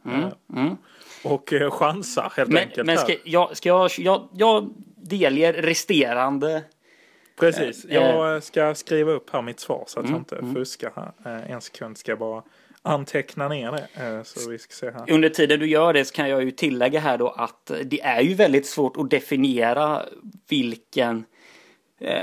Mm. 0.04 0.30
Mm. 0.56 0.76
Och 1.24 1.52
eh, 1.52 1.70
chansar 1.70 2.32
helt 2.36 2.50
Men, 2.50 2.62
enkelt. 2.62 2.86
men 2.86 2.98
ska, 2.98 3.16
jag, 3.24 3.56
ska 3.56 3.68
jag, 3.68 3.90
jag, 3.98 4.28
jag 4.32 4.70
delger 4.96 5.52
resterande. 5.52 6.62
Precis. 7.40 7.84
Eh, 7.84 7.94
Jag 7.94 8.42
ska 8.42 8.74
skriva 8.74 9.12
upp 9.12 9.30
här 9.30 9.42
mitt 9.42 9.60
svar 9.60 9.84
så 9.86 10.00
att 10.00 10.06
Mm, 10.06 10.24
jag 10.30 10.40
inte 10.42 10.54
fuskar 10.54 10.92
här. 10.96 11.12
Eh, 11.44 11.50
En 11.50 11.60
sekund 11.60 11.98
ska 11.98 12.12
jag 12.12 12.18
bara 12.18 12.42
anteckna 12.82 13.48
ner 13.48 13.72
det. 13.72 14.04
eh, 14.06 14.22
Så 14.22 14.50
vi 14.50 14.58
ska 14.58 14.72
se 14.74 14.90
här. 14.90 15.10
Under 15.12 15.28
tiden 15.28 15.60
du 15.60 15.66
gör 15.66 15.92
det 15.92 16.04
så 16.04 16.14
kan 16.14 16.28
jag 16.28 16.44
ju 16.44 16.50
tillägga 16.50 17.00
här 17.00 17.18
då 17.18 17.28
att 17.28 17.70
det 17.84 18.00
är 18.02 18.20
ju 18.20 18.34
väldigt 18.34 18.66
svårt 18.66 18.96
att 18.96 19.10
definiera 19.10 20.02
vilken 20.48 21.24
eh, 22.00 22.22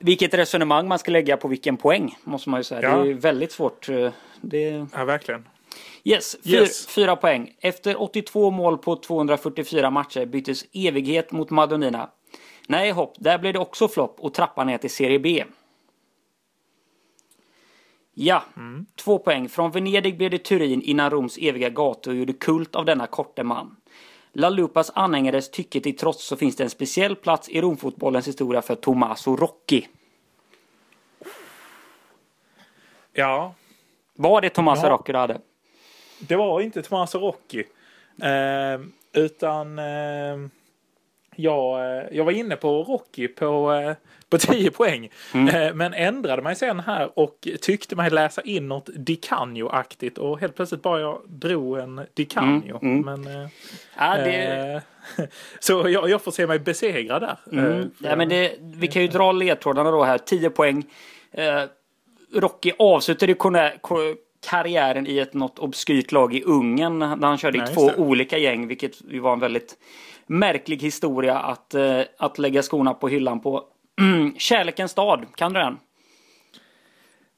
vilket 0.00 0.34
resonemang 0.34 0.88
man 0.88 0.98
ska 0.98 1.10
lägga 1.10 1.36
på 1.36 1.48
vilken 1.48 1.76
poäng 1.76 2.18
måste 2.24 2.50
man 2.50 2.60
ju 2.60 2.64
säga. 2.64 2.82
Ja. 2.82 2.96
Det 2.96 3.02
är 3.02 3.06
ju 3.06 3.14
väldigt 3.14 3.52
svårt. 3.52 3.88
eh, 3.88 4.10
Det... 4.40 4.86
Ja, 4.94 5.04
verkligen. 5.04 5.48
Yes, 6.04 6.36
fyr, 6.44 6.50
Yes. 6.54 6.86
fyra 6.86 7.16
poäng. 7.16 7.54
Efter 7.60 8.02
82 8.02 8.50
mål 8.50 8.78
på 8.78 8.96
244 8.96 9.90
matcher 9.90 10.26
byttes 10.26 10.64
evighet 10.72 11.32
mot 11.32 11.50
Madonnina. 11.50 12.10
Nej 12.70 12.90
hopp, 12.90 13.14
där 13.18 13.38
blev 13.38 13.52
det 13.52 13.58
också 13.58 13.88
flopp 13.88 14.20
och 14.20 14.34
trappan 14.34 14.66
ner 14.66 14.78
till 14.78 14.90
Serie 14.90 15.18
B. 15.18 15.44
Ja, 18.14 18.42
två 18.96 19.18
poäng. 19.18 19.48
Från 19.48 19.70
Venedig 19.70 20.16
blev 20.18 20.30
det 20.30 20.38
Turin 20.38 20.82
innan 20.82 21.10
Roms 21.10 21.38
eviga 21.40 21.68
gator 21.68 22.14
gjorde 22.14 22.32
kult 22.32 22.74
av 22.76 22.84
denna 22.84 23.06
korte 23.06 23.42
man. 23.44 23.76
La 24.32 24.50
Lupas 24.50 24.90
anhängares 24.94 25.50
tycke 25.50 25.80
till 25.80 25.96
trots 25.96 26.24
så 26.26 26.36
finns 26.36 26.56
det 26.56 26.64
en 26.64 26.70
speciell 26.70 27.16
plats 27.16 27.48
i 27.48 27.60
Romfotbollens 27.60 28.28
historia 28.28 28.62
för 28.62 28.74
Tommaso 28.74 29.36
Rocchi. 29.36 29.88
Ja, 33.12 33.54
Var 34.14 34.40
det 34.40 34.50
Tommaso 34.50 34.86
Ja. 34.86 34.90
Rocchi 34.92 35.12
du 35.12 35.18
hade? 35.18 35.40
det 36.20 36.36
var 36.36 36.60
inte 36.60 36.82
Tommaso 36.82 37.18
Rocchi. 37.18 37.64
Eh, 38.22 38.80
utan 39.12 39.78
eh, 39.78 40.48
jag, 41.40 41.80
eh, 41.80 42.04
jag 42.12 42.24
var 42.24 42.32
inne 42.32 42.56
på 42.56 42.82
Rocky 42.82 43.28
på, 43.28 43.72
eh, 43.72 43.92
på 44.30 44.38
10 44.52 44.70
poäng. 44.70 45.08
Mm. 45.34 45.76
Men 45.76 45.94
ändrade 45.94 46.42
mig 46.42 46.56
sen 46.56 46.80
här 46.80 47.18
och 47.18 47.48
tyckte 47.60 47.96
mig 47.96 48.10
läsa 48.10 48.42
in 48.42 48.68
något 48.68 48.88
Dicanio-aktigt 48.88 50.18
och 50.18 50.40
helt 50.40 50.56
plötsligt 50.56 50.82
bara 50.82 51.00
jag 51.00 51.20
drog 51.26 51.78
en 51.78 52.00
Dicanio. 52.14 52.78
Mm. 52.82 53.08
Mm. 53.08 53.22
Men, 53.22 53.48
ja, 53.98 54.16
det... 54.16 54.82
så 55.60 55.88
jag, 55.88 56.10
jag, 56.10 56.22
får 56.22 56.30
se 56.30 56.46
mig 56.46 56.58
besegrad 56.58 57.22
där. 57.22 57.36
Mm. 57.52 57.90
Ja, 57.98 58.16
men 58.16 58.28
det, 58.28 58.54
vi 58.60 58.88
kan 58.88 59.02
ju 59.02 59.08
dra 59.08 59.32
ledtrådarna 59.32 59.90
då 59.90 60.04
här. 60.04 60.18
10 60.18 60.50
poäng. 60.50 60.86
Rocky 62.34 62.72
avslutade 62.78 63.34
karriären 64.46 65.06
i 65.06 65.18
ett 65.18 65.34
något 65.34 65.58
obskyrt 65.58 66.12
lag 66.12 66.34
i 66.34 66.42
Ungern 66.42 66.98
där 66.98 67.26
han 67.26 67.38
körde 67.38 67.58
i 67.58 67.74
två 67.74 67.90
olika 67.96 68.38
gäng, 68.38 68.66
vilket 68.66 68.92
var 69.20 69.32
en 69.32 69.40
väldigt 69.40 69.76
märklig 70.28 70.82
historia 70.82 71.38
att, 71.38 71.74
uh, 71.74 72.02
att 72.18 72.38
lägga 72.38 72.62
skorna 72.62 72.94
på 72.94 73.08
hyllan 73.08 73.40
på. 73.40 73.64
Mm, 74.00 74.34
Kärlekens 74.38 74.90
stad, 74.90 75.26
kan 75.36 75.52
du 75.52 75.60
den? 75.60 75.78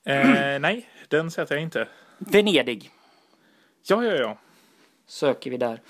Eh, 0.07 0.59
nej, 0.61 0.89
den 1.09 1.31
sätter 1.31 1.55
jag 1.55 1.63
inte. 1.63 1.89
Venedig. 2.19 2.91
Ja, 3.89 4.05
ja, 4.05 4.15
ja. 4.15 4.37
Söker 5.07 5.51
vi 5.51 5.57
där. 5.57 5.81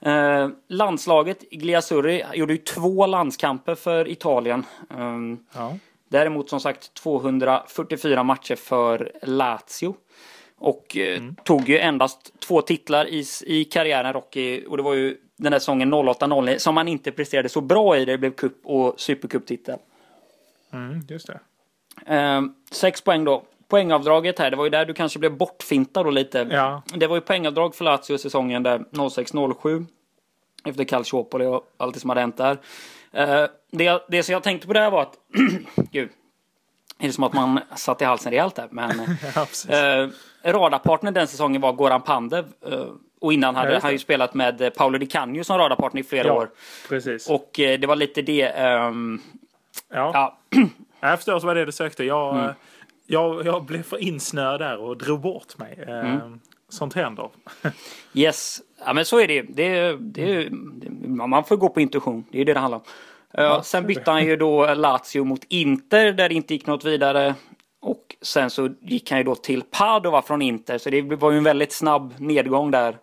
Eh, 0.00 0.48
landslaget, 0.68 1.50
Gliasurri, 1.50 2.24
gjorde 2.34 2.52
ju 2.52 2.58
två 2.58 3.06
landskamper 3.06 3.74
för 3.74 4.08
Italien. 4.08 4.64
Um, 4.90 5.46
ja. 5.54 5.76
Däremot 6.08 6.50
som 6.50 6.60
sagt 6.60 6.94
244 6.94 8.22
matcher 8.22 8.56
för 8.56 9.12
Lazio. 9.22 9.94
Och 10.58 10.96
eh, 10.96 11.18
mm. 11.18 11.36
tog 11.44 11.68
ju 11.68 11.78
endast 11.78 12.40
två 12.40 12.62
titlar 12.62 13.08
i, 13.08 13.24
i 13.46 13.64
karriären 13.64 14.12
Rocky. 14.12 14.64
Och 14.64 14.76
det 14.76 14.82
var 14.82 14.94
ju 14.94 15.16
den 15.40 15.52
där 15.52 15.58
säsongen 15.58 15.94
08-09 15.94 16.58
som 16.58 16.76
han 16.76 16.88
inte 16.88 17.12
presterade 17.12 17.48
så 17.48 17.60
bra 17.60 17.96
i. 17.96 18.04
Det 18.04 18.18
blev 18.18 18.30
cup 18.30 18.52
och 18.64 19.00
supercuptitel. 19.00 19.78
Mm, 20.72 21.00
just 21.08 21.26
det. 21.26 21.40
Eh, 22.14 22.42
sex 22.70 23.00
poäng 23.00 23.24
då. 23.24 23.42
Poängavdraget 23.68 24.38
här, 24.38 24.50
det 24.50 24.56
var 24.56 24.64
ju 24.64 24.70
där 24.70 24.84
du 24.84 24.94
kanske 24.94 25.18
blev 25.18 25.36
bortfintad 25.36 26.06
då 26.06 26.10
lite. 26.10 26.48
Ja. 26.50 26.82
Det 26.94 27.06
var 27.06 27.16
ju 27.16 27.20
poängavdrag 27.20 27.74
för 27.74 27.84
Lazio 27.84 28.18
säsongen 28.18 28.62
där 28.62 28.78
06-07. 28.78 29.86
Efter 30.64 30.84
Calciopoli 30.84 31.46
och 31.46 31.74
allt 31.76 31.94
det 31.94 32.00
som 32.00 32.10
hade 32.10 32.20
hänt 32.20 32.36
där. 32.36 32.58
Eh, 33.12 33.46
det, 33.70 34.02
det 34.08 34.22
som 34.22 34.32
jag 34.32 34.42
tänkte 34.42 34.66
på 34.66 34.72
där 34.72 34.90
var 34.90 35.02
att, 35.02 35.16
gud, 35.90 36.10
är 36.98 37.06
det 37.06 37.12
som 37.12 37.24
att 37.24 37.32
man 37.32 37.60
satt 37.76 38.02
i 38.02 38.04
halsen 38.04 38.32
rejält 38.32 38.54
där. 38.54 38.68
Men 38.70 38.90
ja, 39.34 39.46
eh, 39.76 40.08
radarpartner 40.52 41.12
den 41.12 41.26
säsongen 41.26 41.60
var 41.60 41.72
Goran 41.72 42.02
Pandev. 42.02 42.44
Eh, 42.66 42.86
och 43.20 43.32
innan 43.32 43.56
hade 43.56 43.78
han 43.78 43.92
ju 43.92 43.98
spelat 43.98 44.34
med 44.34 44.74
Paolo 44.74 44.98
Di 44.98 45.06
Canio 45.06 45.44
som 45.44 45.58
radarpartner 45.58 46.00
i 46.00 46.04
flera 46.04 46.26
ja, 46.26 46.34
år. 46.34 46.50
Precis. 46.88 47.28
Och 47.28 47.60
eh, 47.60 47.80
det 47.80 47.86
var 47.86 47.96
lite 47.96 48.22
det. 48.22 48.52
Um, 48.52 49.22
ja. 49.88 50.10
ja. 50.14 50.38
jag 51.00 51.18
förstår 51.18 51.40
vad 51.40 51.56
det 51.56 51.60
är 51.60 51.66
du 51.66 51.72
sökte. 51.72 52.04
Jag, 52.04 52.38
mm. 52.38 52.54
jag, 53.06 53.46
jag 53.46 53.64
blev 53.64 53.82
för 53.82 54.02
insnöad 54.02 54.60
där 54.60 54.76
och 54.76 54.96
drog 54.96 55.20
bort 55.20 55.58
mig. 55.58 55.84
Mm. 55.86 56.40
Sånt 56.68 56.94
händer. 56.94 57.28
yes, 58.14 58.60
ja 58.84 58.92
men 58.92 59.04
så 59.04 59.20
är 59.20 59.28
det. 59.28 59.42
det, 59.42 59.96
det, 60.00 60.48
det 60.48 60.90
man 61.08 61.44
får 61.44 61.56
gå 61.56 61.68
på 61.68 61.80
intuition. 61.80 62.24
Det 62.30 62.40
är 62.40 62.44
det 62.44 62.54
det 62.54 62.60
handlar 62.60 62.78
om. 62.78 62.84
Ja, 63.32 63.62
sen 63.62 63.86
bytte 63.86 64.10
han 64.10 64.26
ju 64.26 64.36
då 64.36 64.74
Lazio 64.74 65.24
mot 65.24 65.44
Inter 65.48 66.12
där 66.12 66.28
det 66.28 66.34
inte 66.34 66.54
gick 66.54 66.66
något 66.66 66.84
vidare. 66.84 67.34
Sen 68.22 68.50
så 68.50 68.68
gick 68.80 69.10
han 69.10 69.18
ju 69.18 69.24
då 69.24 69.34
till 69.34 69.62
Padova 69.62 70.22
från 70.22 70.42
Inter. 70.42 70.78
Så 70.78 70.90
det 70.90 71.02
var 71.02 71.30
ju 71.30 71.38
en 71.38 71.44
väldigt 71.44 71.72
snabb 71.72 72.14
nedgång 72.18 72.70
där. 72.70 72.98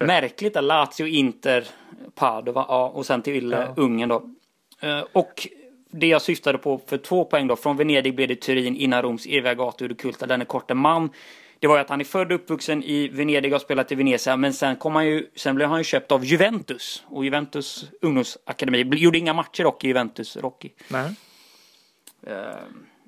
Märkligt 0.00 0.56
att 0.56 0.64
Lazio, 0.64 1.06
Inter, 1.06 1.66
Padova 2.14 2.66
ja, 2.68 2.88
och 2.88 3.06
sen 3.06 3.22
till 3.22 3.50
ja. 3.50 3.74
Ungern 3.76 4.08
då. 4.08 4.22
Eh, 4.80 5.04
och 5.12 5.48
det 5.90 6.06
jag 6.06 6.22
syftade 6.22 6.58
på 6.58 6.80
för 6.86 6.98
två 6.98 7.24
poäng 7.24 7.46
då. 7.46 7.56
Från 7.56 7.76
Venedig 7.76 8.14
blev 8.14 8.28
det 8.28 8.36
Turin 8.36 8.76
innan 8.76 9.02
Roms 9.02 9.26
eviga 9.26 9.54
gator 9.54 9.90
och 9.90 9.98
kulta 9.98 10.26
denne 10.26 10.44
korte 10.44 10.74
man 10.74 11.10
det 11.60 11.66
var 11.66 11.76
ju 11.76 11.80
att 11.80 11.88
han 11.88 12.00
är 12.00 12.04
född 12.04 12.32
och 12.32 12.34
uppvuxen 12.34 12.82
i 12.82 13.08
Venedig 13.08 13.54
och 13.54 13.60
spelat 13.60 13.92
i 13.92 13.94
Venezia. 13.94 14.36
Men 14.36 14.52
sen, 14.52 14.76
kom 14.76 14.94
han 14.94 15.06
ju, 15.06 15.26
sen 15.34 15.54
blev 15.54 15.68
han 15.68 15.78
ju 15.78 15.84
köpt 15.84 16.12
av 16.12 16.24
Juventus. 16.24 17.04
Och 17.06 17.24
Juventus 17.24 17.84
ungdomsakademi. 18.02 18.96
Gjorde 18.96 19.18
inga 19.18 19.32
matcher 19.32 19.62
dock 19.62 19.84
i 19.84 19.88
Juventus, 19.88 20.36
Rocky. 20.36 20.70
Nej. 20.88 21.14
Uh, 22.26 22.34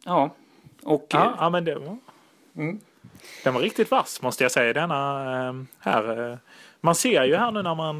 ja. 0.04 0.34
Och... 0.82 1.06
Ja, 1.08 1.34
ja 1.38 1.50
men 1.50 1.64
det 1.64 1.74
var... 1.74 1.96
Mm. 2.56 2.80
Den 3.44 3.54
var 3.54 3.60
riktigt 3.60 3.90
vass 3.90 4.22
måste 4.22 4.44
jag 4.44 4.52
säga 4.52 4.72
denna 4.72 5.50
uh, 5.50 5.62
här. 5.78 6.30
Uh, 6.30 6.36
man 6.80 6.94
ser 6.94 7.24
ju 7.24 7.36
här 7.36 7.50
nu 7.50 7.62
när 7.62 7.74
man, 7.74 7.98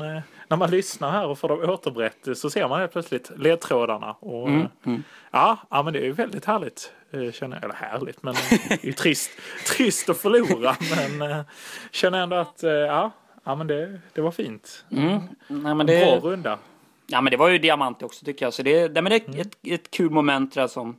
när 0.49 0.57
man 0.57 0.71
lyssnar 0.71 1.11
här 1.11 1.27
och 1.27 1.39
får 1.39 1.49
dem 1.49 1.71
återberätt 1.71 2.39
så 2.39 2.51
ser 2.51 2.69
man 2.69 2.81
helt 2.81 2.93
plötsligt 2.93 3.31
ledtrådarna. 3.37 4.17
Och, 4.21 4.49
mm, 4.49 4.67
mm. 4.87 5.03
Ja, 5.31 5.59
ja, 5.71 5.83
men 5.83 5.93
det 5.93 5.99
är 5.99 6.05
ju 6.05 6.13
väldigt 6.13 6.45
härligt. 6.45 6.93
Eh, 7.11 7.33
känner, 7.33 7.65
eller 7.65 7.75
härligt, 7.75 8.23
men 8.23 8.35
det 8.69 8.89
är 8.89 8.93
trist, 8.93 9.31
trist 9.77 10.09
att 10.09 10.19
förlora. 10.19 10.77
Men 11.19 11.45
känner 11.91 12.23
ändå 12.23 12.37
att 12.37 12.63
ja, 12.63 13.11
ja, 13.45 13.55
men 13.55 13.67
det, 13.67 14.01
det 14.13 14.21
var 14.21 14.31
fint. 14.31 14.85
Mm. 14.91 15.21
Nej, 15.49 15.75
men 15.75 15.87
det, 15.87 16.21
Bra 16.21 16.31
runda. 16.31 16.59
Ja, 17.07 17.21
men 17.21 17.31
det 17.31 17.37
var 17.37 17.49
ju 17.49 17.59
diamant 17.59 18.03
också 18.03 18.25
tycker 18.25 18.47
jag. 18.47 18.55
Så 18.55 18.63
det, 18.63 18.89
det, 18.89 19.03
men 19.03 19.11
det 19.11 19.17
är 19.17 19.29
mm. 19.29 19.41
ett, 19.41 19.57
ett 19.63 19.91
kul 19.91 20.11
moment 20.11 20.55
där 20.55 20.67
som, 20.67 20.97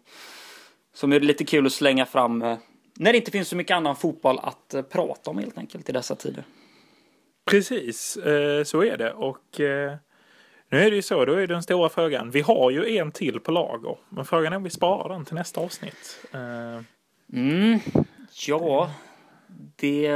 som 0.93 1.13
är 1.13 1.19
lite 1.19 1.45
kul 1.45 1.65
att 1.65 1.71
slänga 1.71 2.05
fram 2.05 2.39
när 2.93 3.11
det 3.11 3.17
inte 3.17 3.31
finns 3.31 3.47
så 3.47 3.55
mycket 3.55 3.75
annan 3.75 3.95
fotboll 3.95 4.39
att 4.43 4.75
prata 4.89 5.29
om 5.29 5.37
helt 5.37 5.57
enkelt 5.57 5.89
i 5.89 5.91
dessa 5.91 6.15
tider. 6.15 6.43
Precis, 7.45 8.17
så 8.65 8.83
är 8.83 8.97
det. 8.97 9.13
Och 9.13 9.55
nu 10.69 10.79
är 10.79 10.89
det 10.89 10.95
ju 10.95 11.01
så, 11.01 11.25
då 11.25 11.33
är 11.33 11.47
den 11.47 11.63
stora 11.63 11.89
frågan. 11.89 12.31
Vi 12.31 12.41
har 12.41 12.71
ju 12.71 12.97
en 12.97 13.11
till 13.11 13.39
på 13.39 13.51
lager. 13.51 13.97
Men 14.09 14.25
frågan 14.25 14.53
är 14.53 14.57
om 14.57 14.63
vi 14.63 14.69
sparar 14.69 15.09
den 15.09 15.25
till 15.25 15.35
nästa 15.35 15.61
avsnitt. 15.61 16.25
Mm, 17.33 17.79
ja, 18.47 18.91
det, 19.75 20.11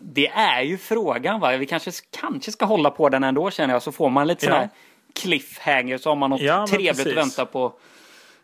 det 0.00 0.28
är 0.28 0.62
ju 0.62 0.78
frågan. 0.78 1.40
Va? 1.40 1.56
Vi 1.56 1.66
kanske, 1.66 1.90
kanske 2.10 2.52
ska 2.52 2.64
hålla 2.64 2.90
på 2.90 3.08
den 3.08 3.24
ändå 3.24 3.50
känner 3.50 3.74
jag. 3.74 3.82
Så 3.82 3.92
får 3.92 4.10
man 4.10 4.26
lite 4.26 4.46
ja. 4.46 4.52
sån 4.52 4.60
här 4.60 4.68
cliffhanger 5.12 5.98
så 5.98 6.08
har 6.10 6.16
man 6.16 6.30
något 6.30 6.40
ja, 6.40 6.66
trevligt 6.66 6.96
precis. 6.96 7.06
att 7.06 7.16
vänta 7.16 7.46
på 7.46 7.72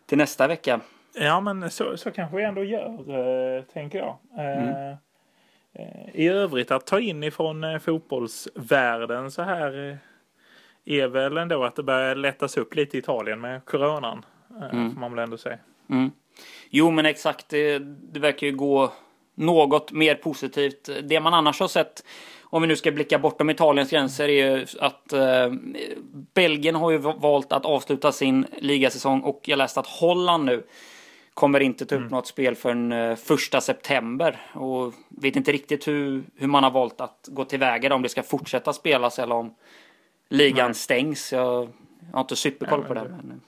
till 0.06 0.18
nästa 0.18 0.46
vecka. 0.46 0.80
Ja, 1.18 1.40
men 1.40 1.70
så, 1.70 1.96
så 1.96 2.10
kanske 2.10 2.36
vi 2.36 2.42
ändå 2.42 2.64
gör, 2.64 3.10
uh, 3.10 3.62
tänker 3.62 3.98
jag. 3.98 4.18
Uh, 4.38 4.68
mm. 4.68 4.96
I 6.12 6.28
övrigt 6.28 6.70
att 6.70 6.86
ta 6.86 7.00
in 7.00 7.22
ifrån 7.22 7.80
fotbollsvärlden 7.80 9.30
så 9.30 9.42
här 9.42 9.98
är 10.86 11.08
väl 11.08 11.36
ändå 11.36 11.64
att 11.64 11.76
det 11.76 11.82
börjar 11.82 12.14
lättas 12.14 12.56
upp 12.56 12.74
lite 12.74 12.96
i 12.96 13.00
Italien 13.00 13.40
med 13.40 13.64
coronan. 13.64 14.24
Eh, 14.60 14.70
mm. 14.70 14.92
Får 14.92 15.00
man 15.00 15.14
väl 15.14 15.24
ändå 15.24 15.36
säga. 15.36 15.58
Mm. 15.90 16.10
Jo 16.70 16.90
men 16.90 17.06
exakt, 17.06 17.48
det, 17.48 17.78
det 18.12 18.20
verkar 18.20 18.46
ju 18.46 18.52
gå 18.52 18.92
något 19.34 19.92
mer 19.92 20.14
positivt. 20.14 20.90
Det 21.02 21.20
man 21.20 21.34
annars 21.34 21.60
har 21.60 21.68
sett, 21.68 22.04
om 22.42 22.62
vi 22.62 22.68
nu 22.68 22.76
ska 22.76 22.92
blicka 22.92 23.18
bortom 23.18 23.50
Italiens 23.50 23.90
gränser, 23.90 24.28
är 24.28 24.56
ju 24.56 24.66
att 24.80 25.12
eh, 25.12 25.52
Belgien 26.34 26.74
har 26.74 26.90
ju 26.90 26.98
valt 26.98 27.52
att 27.52 27.64
avsluta 27.64 28.12
sin 28.12 28.46
ligasäsong 28.58 29.20
och 29.20 29.40
jag 29.44 29.56
läste 29.56 29.80
att 29.80 29.86
Holland 29.86 30.44
nu 30.44 30.62
kommer 31.36 31.60
inte 31.60 31.86
ta 31.86 31.94
upp 31.94 32.00
mm. 32.00 32.10
något 32.10 32.26
spel 32.26 32.54
förrän 32.54 32.92
eh, 32.92 33.16
första 33.16 33.60
september. 33.60 34.40
Och 34.52 34.94
vet 35.08 35.36
inte 35.36 35.52
riktigt 35.52 35.88
hur, 35.88 36.24
hur 36.36 36.46
man 36.46 36.64
har 36.64 36.70
valt 36.70 37.00
att 37.00 37.28
gå 37.32 37.44
tillväga 37.44 37.94
om 37.94 38.02
det 38.02 38.08
ska 38.08 38.22
fortsätta 38.22 38.72
spelas 38.72 39.18
eller 39.18 39.34
om 39.34 39.54
ligan 40.28 40.66
Nej. 40.66 40.74
stängs. 40.74 41.32
Jag, 41.32 41.68
jag 42.00 42.12
har 42.12 42.20
inte 42.20 42.36
superkoll 42.36 42.84
på 42.84 42.94
det. 42.94 43.02
Men... 43.22 43.40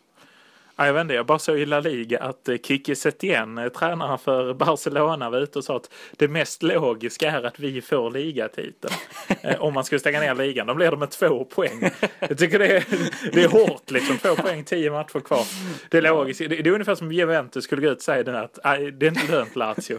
Ja, 0.80 0.86
jag 0.86 0.92
vet 0.92 1.00
inte, 1.00 1.14
jag 1.14 1.26
bara 1.26 1.38
såg 1.38 1.58
i 1.58 1.66
La 1.66 1.80
Liga 1.80 2.18
att 2.18 2.48
eh, 2.48 2.56
Kiki 2.56 2.94
Setien, 2.94 3.58
eh, 3.58 3.68
tränaren 3.68 4.18
för 4.18 4.54
Barcelona, 4.54 5.30
var 5.30 5.38
ute 5.38 5.58
och 5.58 5.64
sa 5.64 5.76
att 5.76 5.90
det 6.16 6.28
mest 6.28 6.62
logiska 6.62 7.30
är 7.30 7.42
att 7.42 7.58
vi 7.58 7.80
får 7.80 8.10
ligatiteln. 8.10 8.94
Eh, 9.42 9.60
om 9.60 9.74
man 9.74 9.84
skulle 9.84 9.98
stänga 9.98 10.20
ner 10.20 10.34
ligan, 10.34 10.66
då 10.66 10.74
blir 10.74 10.90
det 10.90 10.96
med 10.96 11.10
två 11.10 11.44
poäng. 11.44 11.90
Jag 12.18 12.38
tycker 12.38 12.58
det 12.58 12.76
är, 12.76 12.84
det 13.32 13.44
är 13.44 13.48
hårt 13.48 13.90
liksom, 13.90 14.18
två 14.18 14.36
poäng, 14.36 14.64
tio 14.64 14.90
matcher 14.90 15.20
kvar. 15.20 15.44
Det 15.88 15.98
är 15.98 16.02
logiskt. 16.02 16.40
Det, 16.48 16.58
är 16.58 16.68
ungefär 16.68 16.94
som 16.94 17.12
Juventus 17.12 17.64
skulle 17.64 17.82
gå 17.82 17.88
ut 17.88 17.96
och 17.96 18.02
säga 18.02 18.40
att 18.40 18.54
det 18.98 19.06
är 19.06 19.08
inte 19.08 19.32
lönt 19.32 19.56
Lazio. 19.56 19.98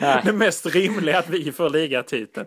det 0.24 0.32
mest 0.32 0.66
rimliga 0.66 1.14
är 1.14 1.18
att 1.18 1.28
vi 1.28 1.52
får 1.52 1.70
ligatiteln. 1.70 2.46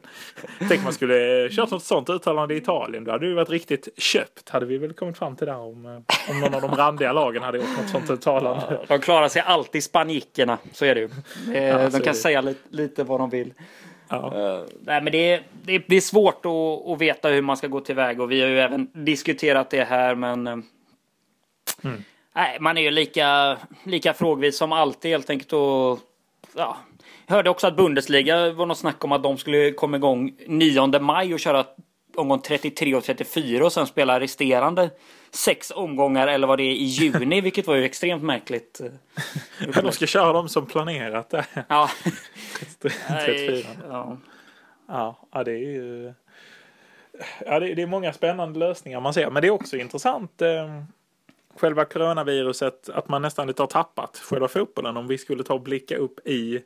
Tänk 0.70 0.84
man 0.84 0.94
skulle 0.94 1.50
kört 1.50 1.72
något 1.72 1.84
sånt 1.84 2.10
uttalande 2.10 2.54
i 2.54 2.58
Italien, 2.58 3.04
då 3.04 3.12
hade 3.12 3.30
det 3.30 3.36
varit 3.36 3.50
riktigt 3.50 3.90
köpt, 3.98 4.50
hade 4.50 4.66
vi 4.66 4.78
väl 4.78 4.94
kommit 4.94 5.18
fram 5.18 5.36
till 5.36 5.48
där 5.48 5.58
om, 5.58 6.06
om 6.30 6.40
någon 6.40 6.54
av 6.54 6.62
de 6.62 6.72
randiga 6.72 7.14
lagen 7.14 7.29
lagen 7.30 7.44
hade 7.44 7.58
gjort 7.58 7.78
något 7.78 7.90
sånt 7.90 8.10
uttalande. 8.20 8.80
De 8.88 9.00
klarar 9.00 9.28
sig 9.28 9.42
alltid 9.42 9.84
spanjickerna, 9.84 10.58
så 10.74 10.86
är 10.86 10.96
det 10.96 11.02
ju. 11.02 11.10
Ja, 11.54 11.90
de 11.90 12.02
kan 12.02 12.16
säga 12.16 12.42
lite, 12.42 12.60
lite 12.70 13.04
vad 13.04 13.20
de 13.20 13.30
vill. 13.30 13.54
Ja. 14.10 14.34
Uh, 14.36 14.68
nej, 14.82 15.02
men 15.02 15.12
det 15.12 15.42
det, 15.64 15.84
det 15.88 15.96
är 15.96 16.02
svårt 16.02 16.46
att, 16.46 16.92
att, 16.92 17.02
veta 17.02 17.30
hur 17.30 17.42
man 17.42 17.58
ska 17.58 17.68
gå 17.68 17.80
tillväga 17.80 18.24
och 18.24 18.32
vi 18.32 18.42
har 18.42 18.48
ju 18.48 18.60
även 18.60 18.90
diskuterat 18.94 19.70
det 19.70 19.84
här 19.84 20.16
men 20.16 20.48
uh, 20.48 20.54
mm. 21.84 22.04
nej, 22.36 22.58
man 22.60 22.78
är 22.78 22.82
ju 22.82 22.92
lika, 22.92 23.58
lika 23.84 24.14
frågvis 24.14 24.58
som 24.58 24.72
alltid 24.72 25.12
helt 25.12 25.30
enkelt. 25.30 25.54
Och, 25.54 26.00
ja. 26.56 26.78
Jag 27.28 27.36
hörde 27.36 27.50
också 27.50 27.68
att 27.68 27.76
Bundesliga 27.76 28.52
var 28.52 28.66
något 28.66 28.78
snack 28.78 29.04
om 29.04 29.12
att 29.12 29.24
de 29.24 29.38
skulle 29.38 29.72
komma 29.72 29.98
igång 29.98 30.34
9 30.48 31.00
maj 31.00 31.34
och 31.34 31.40
köra 31.40 31.66
omgång 32.20 32.42
33 32.42 32.96
och 32.96 33.04
34 33.04 33.66
och 33.66 33.74
sen 33.74 33.88
spela 33.88 34.20
resterande 34.20 34.90
sex 35.32 35.72
omgångar 35.72 36.28
eller 36.28 36.48
vad 36.48 36.58
det 36.58 36.64
är 36.64 36.72
i 36.72 36.84
juni, 36.84 37.42
vilket 37.50 37.68
var 37.68 37.76
ju 37.76 37.86
extremt 37.86 38.24
märkligt. 38.24 38.82
Ja, 39.74 39.82
de 39.82 39.92
ska 39.92 40.06
köra 40.06 40.34
dem 40.34 40.50
som 40.50 40.66
planerat 40.66 41.30
där. 41.30 41.46
Ja. 41.68 41.90
34. 42.82 43.68
ja. 43.90 44.18
Ja, 44.88 45.44
det 45.46 45.52
är 45.52 45.58
ju... 45.58 46.14
Ja, 47.46 47.60
det, 47.60 47.74
det 47.74 47.82
är 47.82 47.88
många 47.88 48.14
spännande 48.14 48.60
lösningar 48.60 49.00
man 49.00 49.14
ser. 49.14 49.30
Men 49.30 49.42
det 49.42 49.48
är 49.48 49.52
också 49.52 49.78
intressant 49.78 50.42
eh, 50.42 50.84
själva 51.56 51.86
coronaviruset, 51.86 52.90
att 52.90 53.08
man 53.08 53.22
nästan 53.22 53.48
lite 53.48 53.62
har 53.62 53.68
tappat 53.68 54.18
själva 54.18 54.48
fotbollen. 54.48 54.98
Om 54.98 55.08
vi 55.08 55.18
skulle 55.18 55.44
ta 55.44 55.54
och 55.54 55.62
blicka 55.62 55.98
upp 55.98 56.28
i 56.28 56.62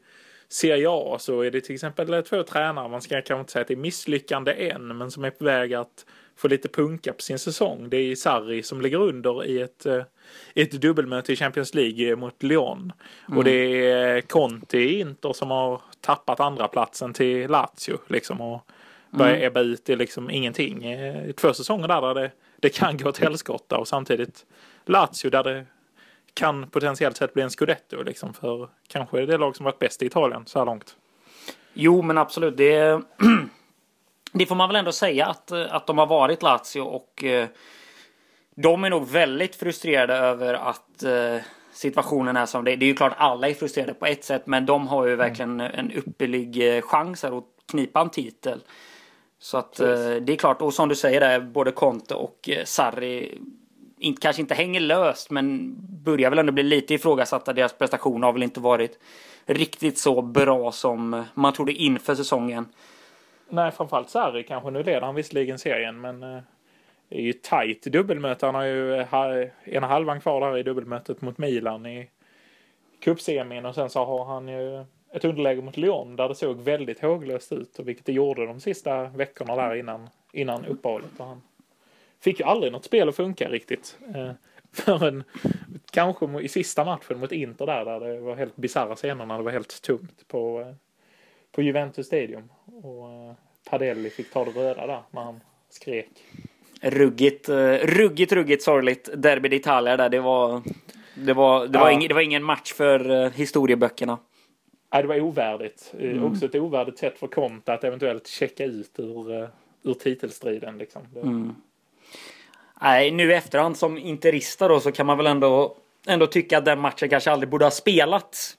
Serie 0.54 0.88
A 0.90 1.18
så 1.20 1.42
är 1.42 1.52
det 1.52 1.62
till 1.62 1.74
exempel 1.74 2.24
två 2.24 2.44
tränare, 2.44 2.90
man 2.90 3.02
ska 3.02 3.22
kanske 3.22 3.40
inte 3.40 3.52
säga 3.52 3.62
att 3.62 3.68
det 3.68 3.74
är 3.74 3.78
misslyckande 3.78 4.70
än, 4.70 4.98
men 4.98 5.12
som 5.12 5.24
är 5.24 5.30
på 5.30 5.46
väg 5.46 5.74
att 5.74 6.06
få 6.36 6.48
lite 6.48 6.68
punka 6.70 7.14
på 7.14 7.22
sin 7.22 7.40
säsong. 7.40 7.90
Det 7.90 7.98
är 7.98 8.16
Sarri 8.16 8.64
som 8.64 8.82
ligger 8.82 8.98
under 8.98 9.46
i 9.46 9.62
ett, 9.62 9.86
eh, 9.86 10.04
ett 10.56 10.72
dubbelmöte 10.72 11.34
i 11.34 11.36
Champions 11.36 11.74
League 11.74 12.16
mot 12.16 12.44
Lyon. 12.44 12.94
Mm. 13.28 13.38
Och 13.38 13.44
det 13.44 13.92
är 13.92 14.22
Conte 14.22 14.78
i 14.78 15.00
Inter 15.00 15.34
som 15.34 15.52
har 15.52 15.82
tappat 16.02 16.40
andra 16.40 16.68
platsen 16.68 17.14
till 17.14 17.52
Lazio 17.52 17.98
liksom 18.08 18.42
och 18.42 18.62
börjar 19.10 19.36
mm. 19.36 19.48
ebba 19.48 19.60
ut 19.60 19.90
i 19.90 19.96
liksom 19.96 20.30
ingenting. 20.30 20.86
Eh, 20.86 21.32
två 21.32 21.54
säsonger 21.54 21.88
där, 21.88 22.02
där 22.02 22.14
det, 22.14 22.32
det 22.60 22.70
kan 22.70 22.98
gå 22.98 23.10
åt 23.10 23.18
helskotta 23.18 23.78
och 23.78 23.88
samtidigt 23.88 24.46
Lazio 24.86 25.30
där 25.30 25.44
det 25.44 25.66
kan 26.34 26.70
potentiellt 26.70 27.18
sett 27.18 27.34
bli 27.34 27.44
en 27.44 27.50
scudetto 27.50 28.04
liksom 28.04 28.34
för 28.34 28.70
kanske 28.88 29.26
det 29.26 29.38
lag 29.38 29.56
som 29.56 29.64
varit 29.64 29.80
bäst 29.80 30.02
i 30.02 30.06
Italien 30.06 30.44
så 30.46 30.60
här 30.60 30.66
långt. 30.66 30.96
Jo, 31.74 32.02
men 32.02 32.18
absolut. 32.18 32.58
Det, 32.58 33.02
det 34.34 34.46
får 34.46 34.56
man 34.56 34.70
väl 34.70 34.76
ändå 34.76 34.92
säga 34.92 35.26
att, 35.26 35.52
att 35.52 35.88
de 35.88 35.98
har 35.98 36.06
varit 36.06 36.42
Lazio 36.42 36.82
och 36.82 37.24
eh, 37.24 37.48
de 38.56 38.84
är 38.84 38.90
nog 38.90 39.08
väldigt 39.08 39.56
frustrerade 39.56 40.14
över 40.14 40.54
att 40.54 41.04
eh, 41.04 41.38
situationen 41.72 42.38
är 42.38 42.46
som 42.46 42.64
det 42.64 42.72
är. 42.72 42.78
Det 42.78 42.86
är 42.86 42.88
ju 42.88 42.96
klart 42.96 43.14
alla 43.18 43.50
är 43.50 43.54
frustrerade 43.54 43.94
på 43.94 44.06
ett 44.06 44.24
sätt, 44.24 44.48
men 44.48 44.66
de 44.66 44.88
har 44.88 45.08
ju 45.08 45.16
verkligen 45.16 45.62
en 45.62 45.92
ypperlig 45.92 46.76
eh, 46.76 46.82
chans 46.82 47.24
här 47.24 47.38
att 47.38 47.44
knipa 47.72 48.02
en 48.02 48.10
titel. 48.10 48.64
Så 49.40 49.58
att 49.58 49.74
det 49.76 50.30
är 50.30 50.36
klart, 50.36 50.62
och 50.62 50.74
som 50.74 50.90
du 50.90 50.96
säger 50.96 51.20
där, 51.20 51.40
både 51.40 51.72
Conte 51.72 52.16
och 52.16 52.50
Sarri 52.66 53.42
inte, 54.04 54.22
kanske 54.22 54.42
inte 54.42 54.54
hänger 54.54 54.80
löst 54.80 55.30
men 55.30 55.76
börjar 56.04 56.30
väl 56.30 56.40
ändå 56.40 56.52
bli 56.52 56.64
lite 56.64 56.94
ifrågasatta. 56.94 57.54
Deras 57.54 57.74
prestation 57.74 58.24
har 58.24 58.34
väl 58.34 58.44
inte 58.44 58.60
varit 58.60 59.00
riktigt 59.46 59.98
så 59.98 60.22
bra 60.22 60.72
som 60.72 61.24
man 61.34 61.54
trodde 61.54 61.74
inför 61.74 62.16
säsongen. 62.16 62.66
Nej, 63.50 63.72
framförallt 63.72 64.10
Sarri 64.10 64.44
kanske. 64.44 64.72
Nu 64.72 64.84
leder 64.84 65.02
han 65.02 65.16
visserligen 65.16 65.60
serien 65.60 66.02
men 66.02 66.24
eh, 66.24 66.42
det 67.10 67.16
är 67.18 67.22
ju 67.22 67.34
tajt 67.34 67.84
dubbelmöte. 67.84 68.46
Han 68.46 68.56
har 68.56 68.64
ju 68.64 68.96
eh, 68.96 69.48
ena 69.66 69.88
halvan 69.88 70.22
kvar 70.22 70.42
där 70.42 70.58
i 70.58 70.64
dubbelmötet 70.64 71.22
mot 71.22 71.38
Milan 71.38 71.86
i 71.86 72.10
cupsemin 73.00 73.66
och 73.66 73.76
sen 73.76 73.90
så 73.90 74.06
har 74.06 74.26
han 74.26 74.48
ju 74.48 74.86
ett 75.14 75.26
underläge 75.26 75.62
mot 75.62 75.78
Lyon 75.78 76.16
där 76.16 76.30
det 76.30 76.36
såg 76.36 76.62
väldigt 76.62 77.02
håglöst 77.02 77.52
ut 77.52 77.80
och 77.80 77.88
vilket 77.88 78.06
det 78.06 78.14
gjorde 78.14 78.46
de 78.46 78.60
sista 78.60 79.04
veckorna 79.04 79.56
där 79.56 79.76
innan, 79.76 80.10
innan 80.32 80.66
uppehållet. 80.66 81.12
Och 81.18 81.26
han 81.26 81.42
fick 82.24 82.40
ju 82.40 82.46
aldrig 82.46 82.72
något 82.72 82.86
spel 82.86 83.10
att 83.10 83.16
funka 83.16 83.50
riktigt. 83.50 83.98
Eh, 84.16 84.32
förrän 84.72 85.24
kanske 85.92 86.42
i 86.42 86.48
sista 86.48 86.86
matchen 86.86 87.20
mot 87.20 87.32
Inter 87.32 87.66
där, 87.66 87.86
där 87.86 88.00
det 88.00 88.20
var 88.20 88.36
helt 88.36 88.56
bisarra 88.56 88.96
scener 88.96 89.26
när 89.26 89.38
det 89.38 89.44
var 89.44 89.52
helt 89.52 89.82
tomt 89.82 90.28
på, 90.28 90.62
eh, 90.62 90.76
på 91.52 91.62
Juventus 91.62 92.08
Stadium. 92.08 92.50
Och 92.84 93.10
eh, 93.10 93.34
Padelli 93.70 94.10
fick 94.10 94.32
ta 94.32 94.46
det 94.46 94.52
röda 94.52 94.88
där 94.88 95.02
när 95.12 95.22
han 95.22 95.40
skrek. 95.70 96.10
Ruggigt, 96.82 97.50
ruggigt, 97.84 98.32
ruggigt 98.32 98.64
sorgligt 98.64 99.10
derby 99.16 99.50
d'Italia 99.50 99.98
där. 99.98 100.10
Det 100.10 100.20
var, 100.20 100.62
det 101.16 101.34
var, 101.34 101.68
det, 101.68 101.80
var 101.80 101.92
ing, 101.92 102.08
det 102.08 102.14
var 102.14 102.22
ingen 102.22 102.44
match 102.44 102.74
för 102.74 103.30
historieböckerna. 103.30 104.18
Nej, 104.94 105.02
det 105.02 105.08
var 105.08 105.22
ovärdigt. 105.22 105.94
Mm. 106.00 106.24
Också 106.24 106.46
ett 106.46 106.56
ovärdigt 106.56 106.98
sätt 106.98 107.20
för 107.20 107.28
Conte 107.28 107.74
att 107.74 107.84
eventuellt 107.84 108.28
checka 108.28 108.66
ut 108.66 109.00
ur, 109.00 109.50
ur 109.84 109.94
titelstriden. 109.94 110.78
Liksom. 110.78 111.02
Mm. 111.16 111.56
Nej, 112.82 113.12
nu 113.12 113.32
i 113.32 113.34
efterhand 113.34 113.78
som 113.78 113.98
interista 113.98 114.68
då 114.68 114.80
så 114.80 114.92
kan 114.92 115.06
man 115.06 115.18
väl 115.18 115.28
ändå, 115.28 115.76
ändå 116.08 116.28
tycka 116.28 116.58
att 116.58 116.66
den 116.66 116.80
matchen 116.80 117.10
kanske 117.10 117.32
aldrig 117.32 117.50
borde 117.50 117.66
ha 117.66 117.72
spelats. 117.72 118.58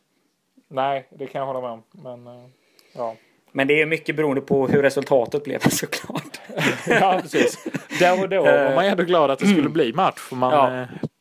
Nej, 0.68 1.09
det 1.11 1.27
kan 1.27 1.38
jag 1.38 1.46
hålla 1.46 1.61
med 1.61 1.70
om. 1.70 1.83
Men, 1.90 2.27
eh, 2.27 2.50
ja. 2.92 3.16
Men 3.53 3.66
det 3.66 3.83
är 3.83 3.87
mycket 3.87 4.16
beroende 4.16 4.40
på 4.40 4.66
hur 4.68 4.83
resultatet 4.83 5.44
blev 5.44 5.59
såklart. 5.70 6.40
ja, 6.87 7.18
precis. 7.22 7.66
Där 7.98 8.22
och 8.22 8.29
då 8.29 8.42
var 8.42 8.74
man 8.74 8.85
ändå 8.85 9.03
glad 9.03 9.31
att 9.31 9.38
det 9.38 9.46
skulle 9.46 9.68
bli 9.68 9.92
match. 9.92 10.18
För 10.18 10.37
man, 10.37 10.53
ja. 10.53 10.81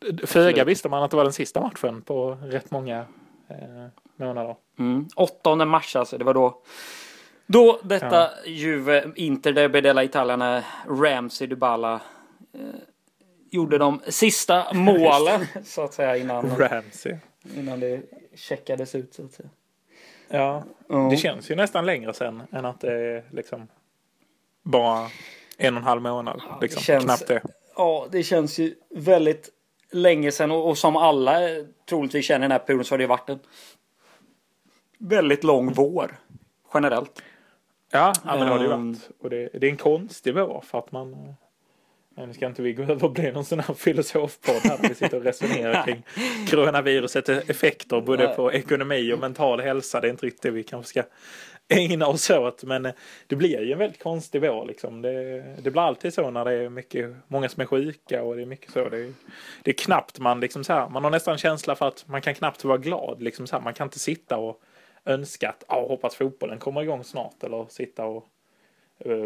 Eh, 0.09 0.27
föga 0.27 0.63
visste 0.63 0.89
man 0.89 1.03
att 1.03 1.11
det 1.11 1.17
var 1.17 1.23
den 1.23 1.33
sista 1.33 1.61
matchen 1.61 2.01
på 2.01 2.37
rätt 2.43 2.71
många 2.71 3.05
eh, 3.49 3.87
månader. 4.15 4.55
Mm. 4.79 5.07
8 5.15 5.65
mars 5.65 5.95
alltså, 5.95 6.17
det 6.17 6.23
var 6.23 6.33
då 6.33 6.61
då 7.45 7.79
detta 7.83 8.15
ja. 8.15 8.29
Juve 8.45 9.11
Inter 9.15 9.53
Derby 9.53 9.81
della 9.81 10.03
Italia 10.03 10.35
när 10.35 10.63
Ramsey 10.87 11.47
Dybala 11.47 11.93
eh, 11.93 12.01
gjorde 13.51 13.77
de 13.77 14.01
sista 14.07 14.67
målen 14.73 15.45
så 15.65 15.83
att 15.83 15.93
säga 15.93 16.17
innan, 16.17 16.57
Ramsey. 16.57 17.15
innan 17.57 17.79
det 17.79 18.01
checkades 18.35 18.95
ut 18.95 19.13
så 19.13 19.25
att 19.25 19.33
säga. 19.33 19.49
Ja, 20.27 20.63
mm. 20.89 21.09
det 21.09 21.17
känns 21.17 21.51
ju 21.51 21.55
nästan 21.55 21.85
längre 21.85 22.13
sen 22.13 22.43
än 22.51 22.65
att 22.65 22.79
det 22.79 22.93
är 22.93 23.23
liksom 23.31 23.67
bara 24.63 25.09
en 25.57 25.73
och 25.73 25.79
en 25.79 25.87
halv 25.87 26.01
månad. 26.01 26.41
Ja, 26.49 26.57
liksom. 26.61 26.79
det 26.79 26.85
känns, 26.85 27.03
Knappt 27.03 27.27
det. 27.27 27.41
Ja, 27.75 28.07
det 28.11 28.23
känns 28.23 28.59
ju 28.59 28.75
väldigt 28.89 29.49
länge 29.91 30.31
sedan 30.31 30.51
och, 30.51 30.69
och 30.69 30.77
som 30.77 30.95
alla 30.95 31.39
troligtvis 31.89 32.25
känner 32.25 32.41
den 32.41 32.51
här 32.51 32.59
perioden 32.59 32.85
så 32.85 32.93
har 32.93 32.97
det 32.99 33.07
varit 33.07 33.29
en 33.29 33.39
väldigt 34.97 35.43
lång 35.43 35.73
vår 35.73 36.17
generellt. 36.73 37.23
Ja, 37.91 38.13
ja 38.25 38.37
men 38.37 38.39
det 38.39 38.51
har 38.51 38.59
det 38.59 38.65
ju 38.65 38.71
ehm. 38.71 38.93
varit. 38.93 39.09
Och 39.19 39.29
det, 39.29 39.49
det 39.53 39.67
är 39.67 39.71
en 39.71 39.77
konstig 39.77 40.33
vår 40.33 40.63
för 40.67 40.79
att 40.79 40.91
man 40.91 41.35
nu 42.15 42.33
ska 42.33 42.45
inte 42.45 42.61
vi 42.61 42.73
gå 42.73 42.83
över 42.83 43.03
och 43.03 43.11
bli 43.11 43.31
någon 43.31 43.45
sån 43.45 43.59
här 43.59 43.73
filosofpodd 43.73 44.61
här 44.63 44.79
vi 44.81 44.95
sitter 44.95 45.17
och 45.17 45.23
resonerar 45.23 45.85
kring 45.85 46.03
coronavirusets 46.49 47.29
effekter 47.29 48.01
både 48.01 48.27
på 48.27 48.53
ekonomi 48.53 49.13
och 49.13 49.19
mental 49.19 49.59
hälsa. 49.59 50.01
Det 50.01 50.07
är 50.07 50.11
inte 50.11 50.25
riktigt 50.25 50.41
det 50.41 50.51
vi 50.51 50.63
kanske 50.63 50.89
ska 50.89 51.03
ägna 51.67 52.07
oss 52.07 52.29
åt. 52.29 52.63
Men 52.63 52.85
eh, 52.85 52.93
det 53.27 53.35
blir 53.35 53.61
ju 53.61 53.71
en 53.71 53.77
väldigt 53.77 54.03
konstig 54.03 54.41
vår 54.41 54.65
liksom. 54.65 55.01
Det, 55.01 55.43
det 55.63 55.71
blir 55.71 55.81
alltid 55.81 56.13
så 56.13 56.31
när 56.31 56.45
det 56.45 56.53
är 56.53 56.69
mycket, 56.69 57.15
många 57.27 57.49
som 57.49 57.61
är 57.61 57.65
sjuka 57.65 58.23
och 58.23 58.35
det 58.35 58.41
är 58.41 58.45
mycket 58.45 58.71
så. 58.71 58.89
Det 58.89 58.97
är, 58.97 59.13
det 59.63 59.71
är 59.71 59.75
knappt 59.75 60.19
man 60.19 60.39
liksom 60.39 60.63
så 60.63 60.73
här, 60.73 60.89
man 60.89 61.03
har 61.03 61.11
nästan 61.11 61.37
känsla 61.37 61.75
för 61.75 61.87
att 61.87 62.07
man 62.07 62.21
kan 62.21 62.35
knappt 62.35 62.63
vara 62.63 62.77
glad 62.77 63.21
liksom 63.21 63.47
så 63.47 63.55
här. 63.55 63.63
Man 63.63 63.73
kan 63.73 63.87
inte 63.87 63.99
sitta 63.99 64.37
och 64.37 64.61
önska 65.05 65.49
att, 65.49 65.63
ja, 65.67 65.87
hoppas 65.87 66.15
fotbollen 66.15 66.59
kommer 66.59 66.81
igång 66.81 67.03
snart 67.03 67.43
eller 67.43 67.65
sitta 67.69 68.05
och 68.05 68.27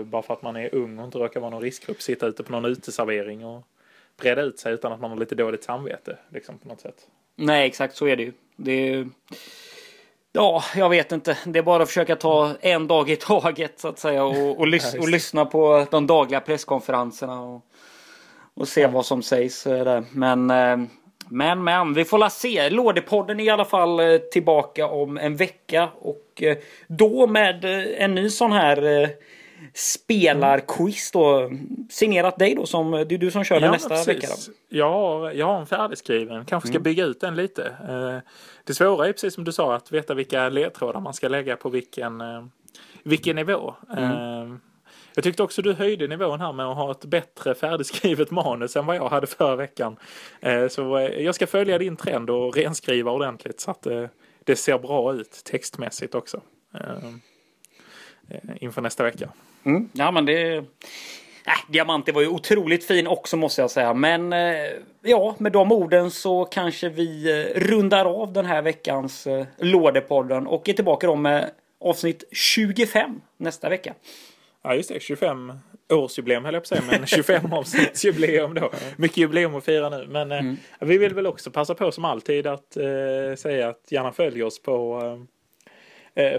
bara 0.04 0.22
för 0.22 0.34
att 0.34 0.42
man 0.42 0.56
är 0.56 0.76
ung 0.76 1.00
och 1.00 1.06
inte 1.06 1.18
råkar 1.18 1.40
vara 1.40 1.50
någon 1.50 1.62
riskgrupp 1.62 2.02
sitta 2.02 2.28
ute 2.28 2.44
på 2.44 2.52
någon 2.52 2.66
uteservering 2.66 3.46
och 3.46 3.64
breda 4.18 4.42
ut 4.42 4.60
sig 4.60 4.74
utan 4.74 4.92
att 4.92 5.02
man 5.02 5.12
har 5.12 5.18
lite 5.18 5.36
dåligt 5.36 5.64
samvete 5.64 6.18
liksom 6.30 6.58
på 6.58 6.68
något 6.68 6.82
sätt. 6.82 7.08
Nej, 7.36 7.68
exakt 7.68 7.96
så 7.96 8.08
är 8.08 8.16
det 8.16 8.24
ju. 8.24 8.34
Det 8.56 8.72
är... 8.72 9.10
Ja, 10.32 10.64
jag 10.76 10.90
vet 10.90 11.12
inte. 11.12 11.38
Det 11.46 11.60
är 11.60 11.64
bara 11.64 11.84
att 11.84 11.90
försöka 11.90 12.16
ta 12.16 12.56
en 12.62 12.88
dag 12.88 13.10
i 13.10 13.16
taget 13.16 13.80
så 13.80 13.88
att 13.88 14.00
säga 14.00 14.24
och, 14.24 14.60
och, 14.60 14.68
lys 14.68 14.94
och 15.00 15.10
lyssna 15.10 15.46
på 15.46 15.86
de 15.92 16.08
dagliga 16.08 16.40
presskonferenserna 16.40 17.42
och, 17.42 17.62
och 18.54 18.68
se 18.68 18.82
ja. 18.82 18.88
vad 18.88 19.06
som 19.06 19.24
sägs. 19.24 19.64
Där. 19.64 20.04
Men, 20.12 20.50
eh, 20.50 20.88
men, 21.30 21.64
men, 21.64 21.94
vi 21.94 22.06
får 22.06 22.18
la 22.18 22.30
se. 22.30 22.70
Lådepodden 22.70 23.40
är 23.40 23.44
i 23.44 23.50
alla 23.50 23.66
fall 23.66 24.00
eh, 24.00 24.18
tillbaka 24.18 24.88
om 24.88 25.18
en 25.18 25.36
vecka 25.36 25.90
och 26.00 26.44
då 26.88 27.28
med 27.28 27.66
en 27.98 28.16
ny 28.16 28.30
sån 28.30 28.52
här 28.52 29.10
spelarquiz 29.74 31.12
då. 31.12 31.52
Signerat 31.90 32.40
dig 32.40 32.56
då 32.56 32.66
som, 32.66 32.92
det 32.92 33.16
är 33.16 33.18
du 33.18 33.32
som 33.32 33.44
kör 33.44 33.60
den 33.60 33.72
nästa 33.72 33.90
precis. 33.90 34.08
vecka 34.08 34.28
då. 34.28 34.54
Jag 34.70 34.92
har, 34.92 35.32
jag 35.32 35.46
har 35.46 35.60
en 35.60 35.66
färdigskriven, 35.66 36.46
kanske 36.46 36.68
ska 36.68 36.76
mm. 36.76 36.84
bygga 36.84 37.06
ut 37.06 37.20
den 37.20 37.36
lite. 37.36 37.64
Eh, 37.90 38.32
det 38.64 38.74
svåra 38.74 39.08
är 39.08 39.12
precis 39.12 39.34
som 39.34 39.44
du 39.44 39.52
sa 39.52 39.76
att 39.76 39.92
veta 39.92 40.14
vilka 40.14 40.50
ledtrådar 40.50 41.00
man 41.00 41.14
ska 41.14 41.28
lägga 41.28 41.56
på 41.56 41.70
vilken, 41.70 42.22
eh, 42.22 42.46
vilken 43.04 43.36
nivå. 43.36 43.76
Mm. 43.98 44.04
Eh, 44.04 44.58
jag 45.16 45.24
tyckte 45.24 45.44
också 45.44 45.62
du 45.62 45.74
höjde 45.74 46.08
nivån 46.08 46.42
här 46.42 46.54
med 46.54 46.66
att 46.66 46.76
ha 46.76 46.92
ett 46.92 47.06
bättre 47.06 47.56
färdigskrivet 47.56 48.32
manus 48.32 48.76
än 48.76 48.86
vad 48.86 48.96
jag 48.96 49.10
hade 49.10 49.28
förra 49.28 49.56
veckan. 49.56 49.98
Så 50.70 51.10
jag 51.18 51.36
ska 51.36 51.48
följa 51.48 51.78
din 51.78 51.96
trend 51.96 52.30
och 52.30 52.56
renskriva 52.56 53.12
ordentligt 53.12 53.60
så 53.60 53.72
att 53.72 53.88
det 54.44 54.56
ser 54.56 54.80
bra 54.80 55.14
ut 55.14 55.42
textmässigt 55.46 56.16
också. 56.16 56.42
Inför 58.62 58.82
nästa 58.82 59.04
vecka. 59.04 59.30
Mm. 59.64 59.90
Ja 59.94 60.12
men 60.12 60.26
det... 60.26 60.56
Äh, 60.58 61.54
Diamanti 61.70 62.12
var 62.12 62.22
ju 62.22 62.28
otroligt 62.28 62.84
fin 62.86 63.08
också 63.08 63.38
måste 63.38 63.62
jag 63.62 63.72
säga. 63.72 63.94
Men 63.94 64.34
eh, 64.34 64.56
ja, 65.02 65.36
med 65.40 65.52
de 65.52 65.72
orden 65.72 66.12
så 66.12 66.46
kanske 66.46 66.90
vi 66.90 67.32
eh, 67.56 67.60
rundar 67.60 68.06
av 68.06 68.34
den 68.34 68.46
här 68.46 68.62
veckans 68.62 69.28
eh, 69.28 69.46
Lådepodden 69.58 70.48
och 70.48 70.70
är 70.70 70.74
tillbaka 70.74 71.08
då 71.08 71.16
med 71.16 71.52
avsnitt 71.82 72.24
25 72.32 73.22
nästa 73.38 73.70
vecka. 73.70 73.94
Ja 74.64 74.76
just 74.76 74.90
det, 74.90 75.00
25 75.02 75.54
årsjubileum 75.90 76.46
höll 76.46 76.54
jag 76.54 76.64
på 76.64 76.76
att 76.76 76.84
säga, 76.86 76.98
men 77.00 77.06
25 77.08 77.54
avsnittsjubileum 77.54 78.54
då. 78.54 78.72
Mycket 78.98 79.18
jubileum 79.18 79.56
att 79.56 79.66
fira 79.66 79.90
nu. 79.90 80.08
Men 80.10 80.32
eh, 80.32 80.40
Mm. 80.40 80.58
vi 80.80 80.98
vill 80.98 81.14
väl 81.14 81.28
också 81.28 81.52
passa 81.52 81.76
på 81.76 81.92
som 81.92 82.06
alltid 82.06 82.48
att 82.48 82.78
eh, 82.78 83.36
säga 83.38 83.70
att 83.70 83.92
gärna 83.92 84.12
följ 84.12 84.44
oss 84.44 84.62
på, 84.62 85.02
eh, 85.04 85.12
eh, 85.12 85.20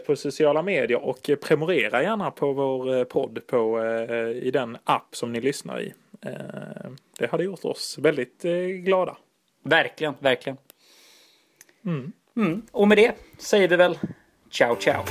på 0.06 0.16
sociala 0.16 0.62
medier 0.62 1.04
och 1.04 1.30
prenumerera 1.40 2.02
gärna 2.02 2.30
på 2.30 2.52
vår 2.52 2.96
eh, 2.96 3.04
podd 3.04 3.46
på, 3.46 3.82
eh, 3.82 4.46
i 4.46 4.50
den 4.50 4.78
app 4.84 5.16
som 5.16 5.32
ni 5.32 5.40
lyssnar 5.40 5.80
i. 5.80 5.94
Eh, 6.22 6.90
det 7.18 7.26
hade 7.26 7.44
gjort 7.44 7.64
oss 7.64 7.98
väldigt 7.98 8.44
eh, 8.44 8.52
glada. 8.52 9.16
Verkligen, 9.62 10.14
verkligen. 10.18 10.56
Mm. 11.86 12.12
Mm. 12.36 12.62
Och 12.72 12.88
med 12.88 12.98
det 12.98 13.14
säger 13.38 13.68
vi 13.68 13.76
väl 13.76 13.98
ciao 14.50 14.76
ciao. 14.76 15.04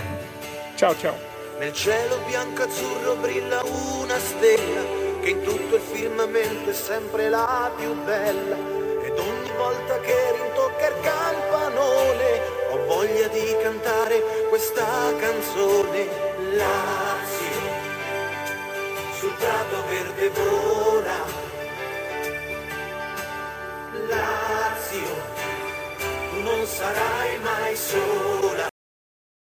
Ciao, 0.77 0.93
ciao! 0.93 1.13
Nel 1.59 1.73
cielo 1.73 2.15
bianco 2.29 2.63
azzurro 2.63 3.15
brilla 3.21 3.61
una 4.03 4.17
stella 4.19 4.81
che 5.23 5.29
in 5.29 5.43
tutto 5.43 5.75
il 5.75 5.81
firmamento 5.81 6.69
è 6.69 6.73
sempre 6.73 7.29
la 7.29 7.71
più 7.77 7.93
bella 8.05 8.57
ed 9.05 9.17
ogni 9.19 9.51
volta 9.57 9.99
che 10.05 10.15
rintocca 10.37 10.87
il 10.87 10.99
campanone 11.01 12.29
ho 12.71 12.85
voglia 12.85 13.27
di 13.27 13.55
cantare 13.63 14.36
questa 14.49 15.13
canzone 15.19 16.07
Lazio 16.55 17.59
sul 19.19 19.33
prato 19.33 19.83
verde 19.89 20.29
vola 20.29 21.25
Lazio 24.07 25.15
tu 26.29 26.41
non 26.41 26.65
sarai 26.65 27.39
mai 27.39 27.75
sola 27.75 28.76